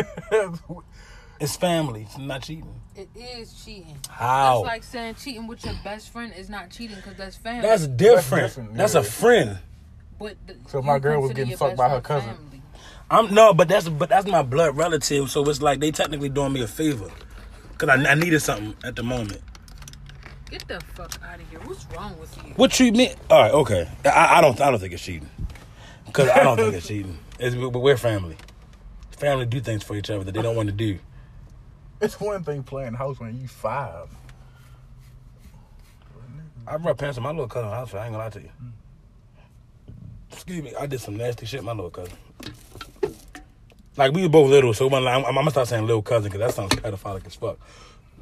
[1.40, 2.02] It's family.
[2.02, 2.68] It's not cheating.
[2.98, 3.96] It is cheating.
[4.10, 4.64] How?
[4.64, 7.62] That's like saying cheating with your best friend is not cheating because that's family.
[7.62, 8.48] That's different.
[8.48, 9.00] different, That's yeah.
[9.00, 9.58] a friend.
[10.20, 12.36] but the, So my girl was getting fucked by her cousin.
[12.36, 12.49] family.
[13.12, 15.30] I'm no, but that's but that's my blood relative.
[15.32, 17.10] So it's like they technically doing me a favor
[17.72, 19.42] because I, I needed something at the moment.
[20.50, 21.60] Get the fuck out of here.
[21.62, 22.54] What's wrong with you?
[22.56, 23.14] What you mean?
[23.30, 23.90] All right, okay.
[24.06, 25.30] I, I don't I don't think it's cheating
[26.06, 27.18] because I don't think it's cheating.
[27.42, 28.36] It's, we- we're family.
[29.12, 31.00] Family do things for each other that they don't want to do.
[32.02, 34.10] It's one thing playing house when you five.
[36.68, 37.94] I brought pants in my little cousin house.
[37.94, 38.50] I ain't gonna lie to you.
[38.62, 38.72] Mm.
[40.34, 40.74] Excuse me.
[40.78, 41.64] I did some nasty shit.
[41.64, 42.14] My little cousin.
[44.00, 46.40] Like we were both little, so when, I'm, I'm gonna start saying little cousin because
[46.40, 47.60] that sounds pedophilic as fuck.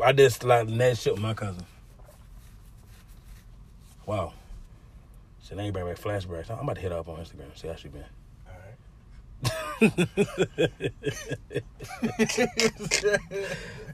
[0.03, 1.63] I did like of shit with my cousin.
[4.07, 4.33] Wow.
[5.43, 6.49] Shit, ain't bring back flashbacks.
[6.49, 7.55] I'm about to hit up on Instagram.
[7.55, 8.03] See how she been.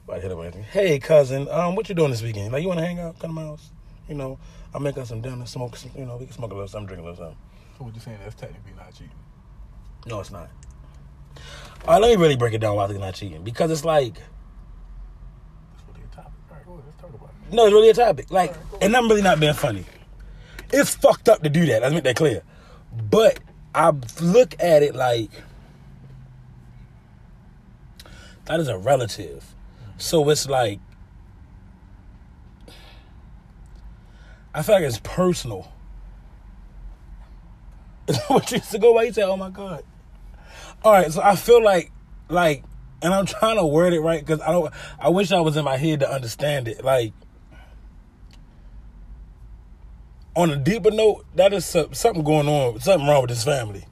[0.06, 0.64] About to hit up on Instagram.
[0.64, 2.54] Hey cousin, um, what you doing this weekend?
[2.54, 3.20] Like you want to hang out?
[3.20, 3.72] Come to my house.
[4.08, 4.40] You know,
[4.74, 5.92] I'll make us some dinner, smoke some.
[5.98, 7.38] You know, we can smoke a little something, drink a little something.
[7.78, 8.20] So what you saying?
[8.24, 9.12] That's technically not cheating.
[10.06, 10.50] No, it's not.
[11.86, 13.44] All right, let me really break it down while why it's not cheating.
[13.44, 16.32] Because it's like, That's really a topic.
[16.50, 16.86] All right, go ahead.
[16.86, 17.54] Let's talk about it.
[17.54, 18.32] no, it's really a topic.
[18.32, 19.86] Like, and I'm really not being funny.
[20.72, 21.82] It's fucked up to do that.
[21.82, 22.42] Let's make that clear.
[23.10, 23.40] But
[23.76, 25.30] I look at it like
[28.46, 29.54] that is a relative.
[29.98, 30.80] So it's like
[34.54, 35.72] I feel like it's personal.
[38.28, 38.92] what you used to go?
[38.94, 39.84] Why you say, "Oh my god"?
[40.84, 41.92] All right, so I feel like,
[42.30, 42.64] like,
[43.02, 44.74] and I'm trying to word it right because I don't.
[45.00, 46.84] I wish I was in my head to understand it.
[46.84, 47.14] Like,
[50.36, 53.86] on a deeper note, that is some- something going on, something wrong with this family.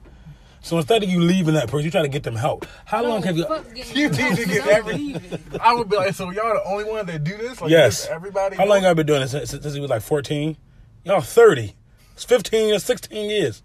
[0.60, 2.66] So instead of you leaving that person, you try to get them help.
[2.84, 3.44] How long have you?
[3.46, 5.16] fuck getting You need to get I'm every-
[5.60, 7.60] I would be like, so y'all the only one that do this?
[7.60, 8.06] Like, Yes.
[8.06, 8.56] Everybody.
[8.56, 10.56] How long do y'all been doing this since, since he was like 14?
[11.04, 11.74] Y'all 30.
[12.14, 13.62] It's 15 or 16 years.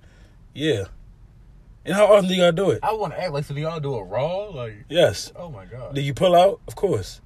[0.55, 0.86] Yeah.
[1.88, 2.79] And how often do y'all do it?
[2.83, 4.47] I want to act like, so do y'all do it raw?
[4.49, 5.31] Like, Yes.
[5.38, 5.95] oh my god.
[5.95, 6.59] Do you pull out?
[6.67, 7.21] Of course.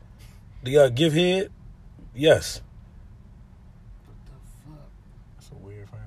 [0.64, 1.50] Do y'all give head?
[2.14, 2.62] Yes.
[4.06, 4.32] What the
[4.72, 4.88] fuck?
[5.40, 6.06] It's a weird family.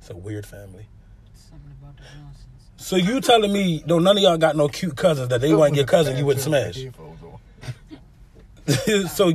[0.00, 0.86] It's a weird family.
[1.32, 2.46] Something about the Johnsons.
[2.76, 5.74] So you telling me, though none of y'all got no cute cousins that they want
[5.74, 6.78] your cousin, you wouldn't smash?
[9.10, 9.32] So,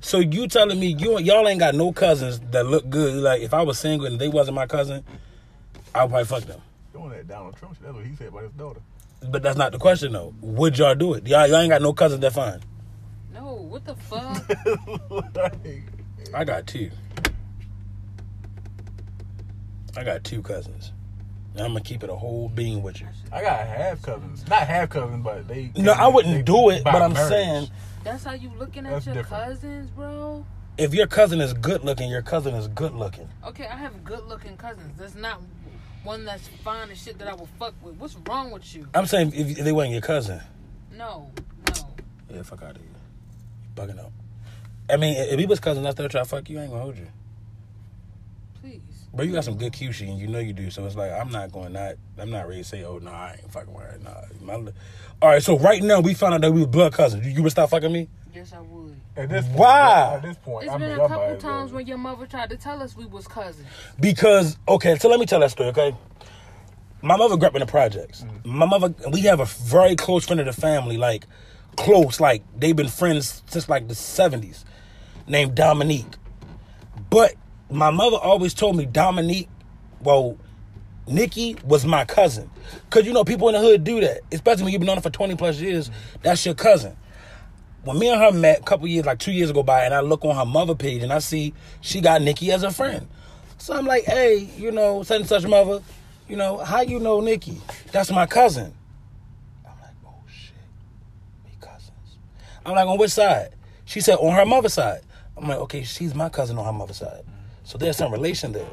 [0.00, 3.14] so you telling me you y'all ain't got no cousins that look good?
[3.14, 5.04] Like if I was single and they wasn't my cousin,
[5.94, 6.60] I would probably fuck them.
[7.18, 7.82] Doing that Donald Trump shit.
[7.84, 8.80] That's what he said about his daughter.
[9.28, 10.34] But that's not the question though.
[10.40, 11.26] Would y'all do it?
[11.26, 12.60] Y'all, y'all ain't got no cousins that fine.
[13.34, 14.48] No, what the fuck?
[15.36, 15.82] like,
[16.34, 16.90] I got two.
[19.96, 20.92] I got two cousins.
[21.54, 23.08] And I'm gonna keep it a whole bean with you.
[23.32, 24.46] I got half cousins.
[24.48, 25.72] Not half cousins, but they.
[25.76, 27.28] No, I wouldn't they- do it, but I'm marriage.
[27.28, 27.68] saying
[28.04, 29.28] That's how you looking at your different.
[29.28, 30.44] cousins, bro?
[30.76, 33.28] if your cousin is good looking, your cousin is good looking.
[33.44, 34.96] Okay, I have good looking cousins.
[34.96, 35.40] That's not
[36.04, 37.96] one that's fine as shit that I will fuck with.
[37.96, 38.86] What's wrong with you?
[38.94, 40.40] I'm saying if, if they wasn't your cousin,
[40.96, 41.30] No,
[41.68, 41.88] no.
[42.32, 42.86] yeah, fuck out of here.
[42.86, 44.12] You bugging out.
[44.90, 46.58] I mean, if he was cousin, I still try to fuck you.
[46.58, 47.06] I ain't gonna hold you.
[48.60, 48.80] Please.
[49.12, 50.70] But you got some good cushy, and you know you do.
[50.70, 51.72] So it's like I'm not going.
[51.72, 53.98] Not I'm not ready to say, oh no, I ain't fucking with her.
[54.02, 54.22] Nah.
[54.40, 54.54] My,
[55.20, 55.42] all right.
[55.42, 57.26] So right now we found out that we were blood cousins.
[57.26, 58.08] You, you would stop fucking me?
[58.34, 58.87] Yes, I would.
[59.18, 60.12] At this point, Why?
[60.14, 62.24] At this point, It's I been mean, a I'm couple times but- when your mother
[62.26, 63.66] tried to tell us we was cousins.
[63.98, 65.70] Because okay, so let me tell that story.
[65.70, 65.94] Okay,
[67.02, 68.22] my mother grew up in the projects.
[68.22, 68.44] Mm.
[68.46, 71.26] My mother, we have a very close friend of the family, like
[71.76, 74.64] close, like they've been friends since like the seventies,
[75.26, 76.14] named Dominique.
[77.10, 77.34] But
[77.70, 79.48] my mother always told me Dominique,
[80.00, 80.38] well,
[81.08, 82.48] Nikki was my cousin.
[82.90, 85.02] Cause you know people in the hood do that, especially when you've been on it
[85.02, 85.88] for twenty plus years.
[85.90, 85.92] Mm.
[86.22, 86.96] That's your cousin.
[87.84, 90.00] When me and her met a couple years, like two years ago by, and I
[90.00, 93.08] look on her mother page and I see she got Nikki as a friend.
[93.58, 95.82] So I'm like, hey, you know, such and such mother,
[96.28, 97.60] you know, how you know Nikki?
[97.92, 98.74] That's my cousin.
[99.64, 100.54] I'm like, oh shit,
[101.44, 102.18] we cousins.
[102.66, 103.54] I'm like, on which side?
[103.84, 105.00] She said, on her mother's side.
[105.36, 107.22] I'm like, okay, she's my cousin on her mother's side.
[107.64, 108.68] So there's some relation there.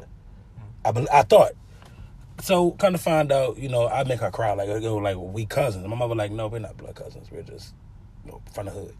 [0.84, 1.52] I, bel I thought.
[2.42, 5.46] So kind of find out, you know, I make her cry like, go like we
[5.46, 5.86] cousins.
[5.86, 7.30] My mother like, no, we're not blood cousins.
[7.30, 7.72] We're just,
[8.52, 8.94] from the hood,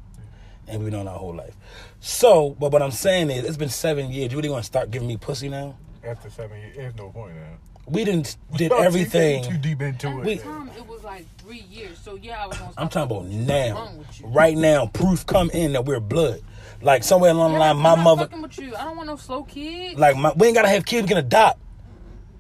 [0.69, 1.57] and we've known our whole life.
[2.01, 4.33] So, but what I'm saying is, it's been seven years.
[4.33, 5.77] You really gonna start giving me pussy now?
[6.05, 7.59] After seven years, there's no point now.
[7.89, 9.45] We didn't did Bro, you everything.
[9.45, 10.39] Too deep into At it.
[10.39, 11.99] the time, it was like three years.
[11.99, 12.73] So yeah, I was gonna.
[12.77, 14.27] I'm talking about What's now, wrong with you?
[14.29, 14.87] right now.
[14.87, 16.41] Proof come in that we're blood.
[16.83, 18.77] Like somewhere along the Yeah, line, my I'm not mother, Fucking with you.
[18.77, 19.99] I don't want no slow kid.
[19.99, 21.05] like my, we ain't gotta have kids.
[21.05, 21.59] We can adopt.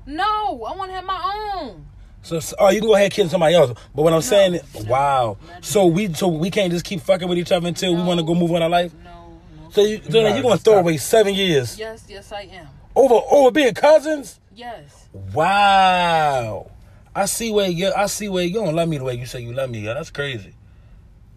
[0.04, 0.22] no,
[0.64, 1.86] I want to have my own.
[2.26, 3.70] So, so- oh, you can go ahead and kill somebody else.
[3.94, 5.36] But what I'm saying is, no, wow.
[5.48, 8.18] not So we, so we can't just keep fucking with each other until we want
[8.18, 8.92] to go move on our life.
[9.04, 9.70] No, no.
[9.70, 12.66] So you, so gotta then gonna throw away seven years yes, yes, I am.
[12.96, 14.40] over over being cousins?
[14.56, 15.06] Yes.
[15.32, 16.68] Wow.
[17.14, 17.92] I see where you.
[17.96, 19.80] I see where you don't love me the way you say you love me.
[19.80, 20.52] Yeah, that's crazy.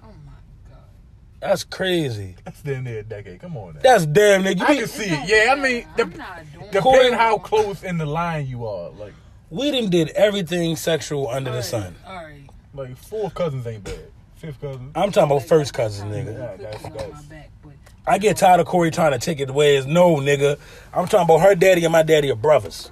[0.03, 0.31] Oh my
[0.71, 0.79] god.
[1.39, 2.35] That's crazy.
[2.43, 3.39] That's damn near a decade.
[3.41, 3.81] Come on now.
[3.83, 4.57] That's damn nigga.
[4.57, 5.45] You I be- can see It it.
[5.45, 6.39] Yeah, I mean, I'm the, not
[6.71, 8.89] depending how close in the line you are.
[8.89, 9.13] Like,
[9.49, 11.95] we done did everything sexual under the Alright, sun.
[12.07, 12.43] All right.
[12.73, 13.99] like four cousins ain't bad.
[14.35, 14.91] Fifth cousin.
[14.95, 16.33] I'm talking about first cousins, Like, nigga.
[16.33, 17.73] Yeah, that's- cooking on that's- my back, but
[18.07, 20.57] I get tired of Corey trying to take it away as no, nigga.
[20.93, 22.91] I'm talking about her daddy and my daddy are brothers.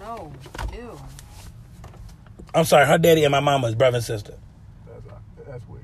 [0.00, 0.32] no.
[0.72, 0.98] Ew.
[2.54, 4.34] I'm sorry, her daddy and my mama is brother and sister.
[4.86, 5.02] That's
[5.48, 5.82] that's weird.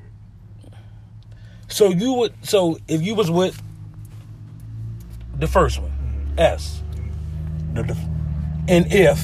[1.69, 3.61] So you would, so if you was with
[5.37, 5.93] the first one,
[6.39, 7.75] S, mm-hmm.
[7.75, 8.09] the, the-
[8.69, 9.21] and if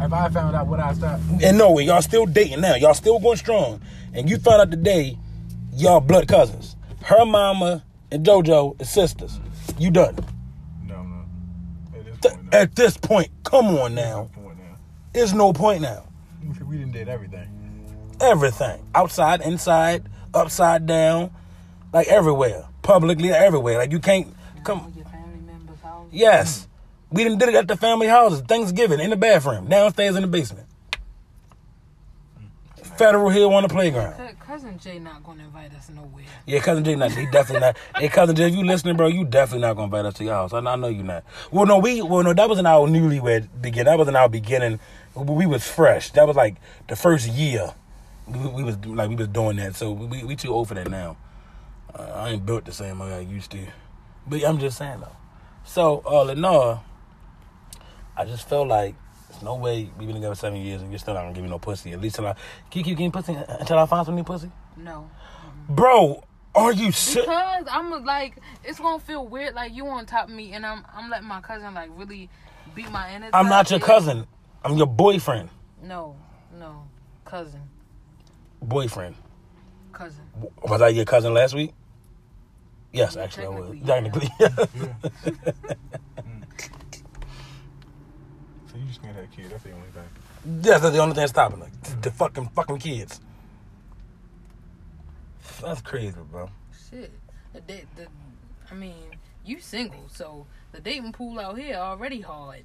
[0.00, 2.94] If I found out what I stopped, and no, way, y'all still dating now, y'all
[2.94, 3.80] still going strong,
[4.12, 5.16] and you found out today,
[5.72, 6.76] y'all blood cousins.
[7.02, 9.38] Her mama and JoJo is sisters.
[9.78, 10.16] You done.
[10.86, 11.24] no, no.
[11.96, 12.58] At this point, no.
[12.58, 14.22] At this point, come on At now.
[14.24, 14.76] this point now.
[15.12, 16.04] There's no point now.
[16.66, 17.48] We- didn't did everything.
[18.20, 18.84] Everything.
[18.94, 21.30] Outside, inside, upside down,
[21.92, 22.64] like everywhere.
[22.82, 23.78] Publicly, everywhere.
[23.78, 24.34] Like you can't
[24.64, 24.92] come.
[24.96, 26.06] your family members' house.
[26.10, 26.68] Yes.
[27.14, 28.40] We done did it at the family houses.
[28.40, 29.68] Thanksgiving in the bathroom.
[29.68, 30.66] Downstairs in the basement.
[32.98, 34.36] Federal Hill on the playground.
[34.44, 36.24] Cousin Jay not gonna invite us nowhere.
[36.46, 37.76] Yeah, cousin Jay, not he definitely not.
[37.96, 40.34] Hey, cousin Jay, if you listening, bro, you definitely not gonna invite us to your
[40.34, 40.52] house.
[40.52, 41.24] I, I know you not.
[41.50, 43.86] Well, no, we, well, no, that was in our newlywed begin.
[43.86, 44.80] That was in our beginning.
[45.14, 46.10] We was fresh.
[46.10, 46.56] That was like
[46.88, 47.74] the first year.
[48.26, 49.76] We, we was like we was doing that.
[49.76, 51.16] So we we too old for that now.
[51.94, 53.66] Uh, I ain't built the same way I used to.
[54.26, 55.16] But I'm just saying though.
[55.64, 56.84] So all in all,
[58.16, 58.94] I just felt like
[59.28, 61.50] there's no way we've been together seven years and you're still not gonna give me
[61.50, 61.92] no pussy.
[61.92, 62.34] At least till I
[62.70, 64.50] can you keep getting pussy until I find some new pussy.
[64.76, 65.10] No.
[65.68, 66.22] Bro,
[66.54, 67.22] are you sick?
[67.24, 69.54] Because I'm like, it's gonna feel weird.
[69.54, 72.28] Like you on top of me, and I'm I'm letting my cousin like really
[72.74, 73.30] beat my energy.
[73.34, 74.26] I'm not your cousin.
[74.64, 75.48] I'm your boyfriend.
[75.82, 76.16] No,
[76.58, 76.84] no,
[77.24, 77.60] cousin,
[78.62, 79.16] Boyfriend.
[79.92, 80.22] cousin.
[80.62, 81.72] Was I your cousin last week?
[82.92, 83.76] Yes, actually I was.
[83.84, 84.94] Technically, Technically.
[86.16, 86.44] Mm.
[88.70, 89.52] So you just can't have kids.
[89.52, 90.62] That's the only thing.
[90.62, 91.70] yes, that's the only thing stopping her.
[92.02, 93.20] The fucking fucking kids.
[95.62, 96.50] That's crazy, bro.
[96.90, 97.12] Shit.
[97.52, 98.06] The date, the,
[98.70, 98.94] I mean,
[99.44, 102.64] you single, so the dating pool out here already hard.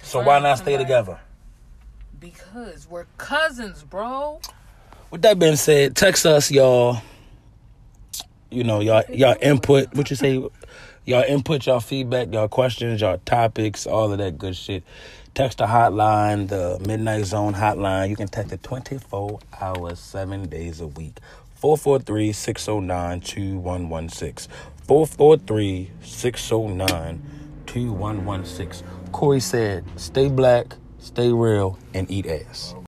[0.00, 0.84] So why Find not stay somebody.
[0.84, 1.20] together?
[2.20, 4.40] Because we're cousins, bro.
[5.10, 6.98] With that being said, text us y'all.
[8.50, 9.92] You know, y'all y'all input.
[9.94, 10.42] What you say?
[11.04, 14.84] Y'all input, y'all feedback, y'all questions, y'all topics, all of that good shit.
[15.34, 18.10] Text the hotline, the Midnight Zone hotline.
[18.10, 21.16] You can text it 24 hours, seven days a week.
[21.54, 24.52] 443 609 2116.
[24.86, 27.22] 443 609
[27.64, 28.86] 2116.
[29.12, 32.74] Corey said, stay black, stay real, and eat ass.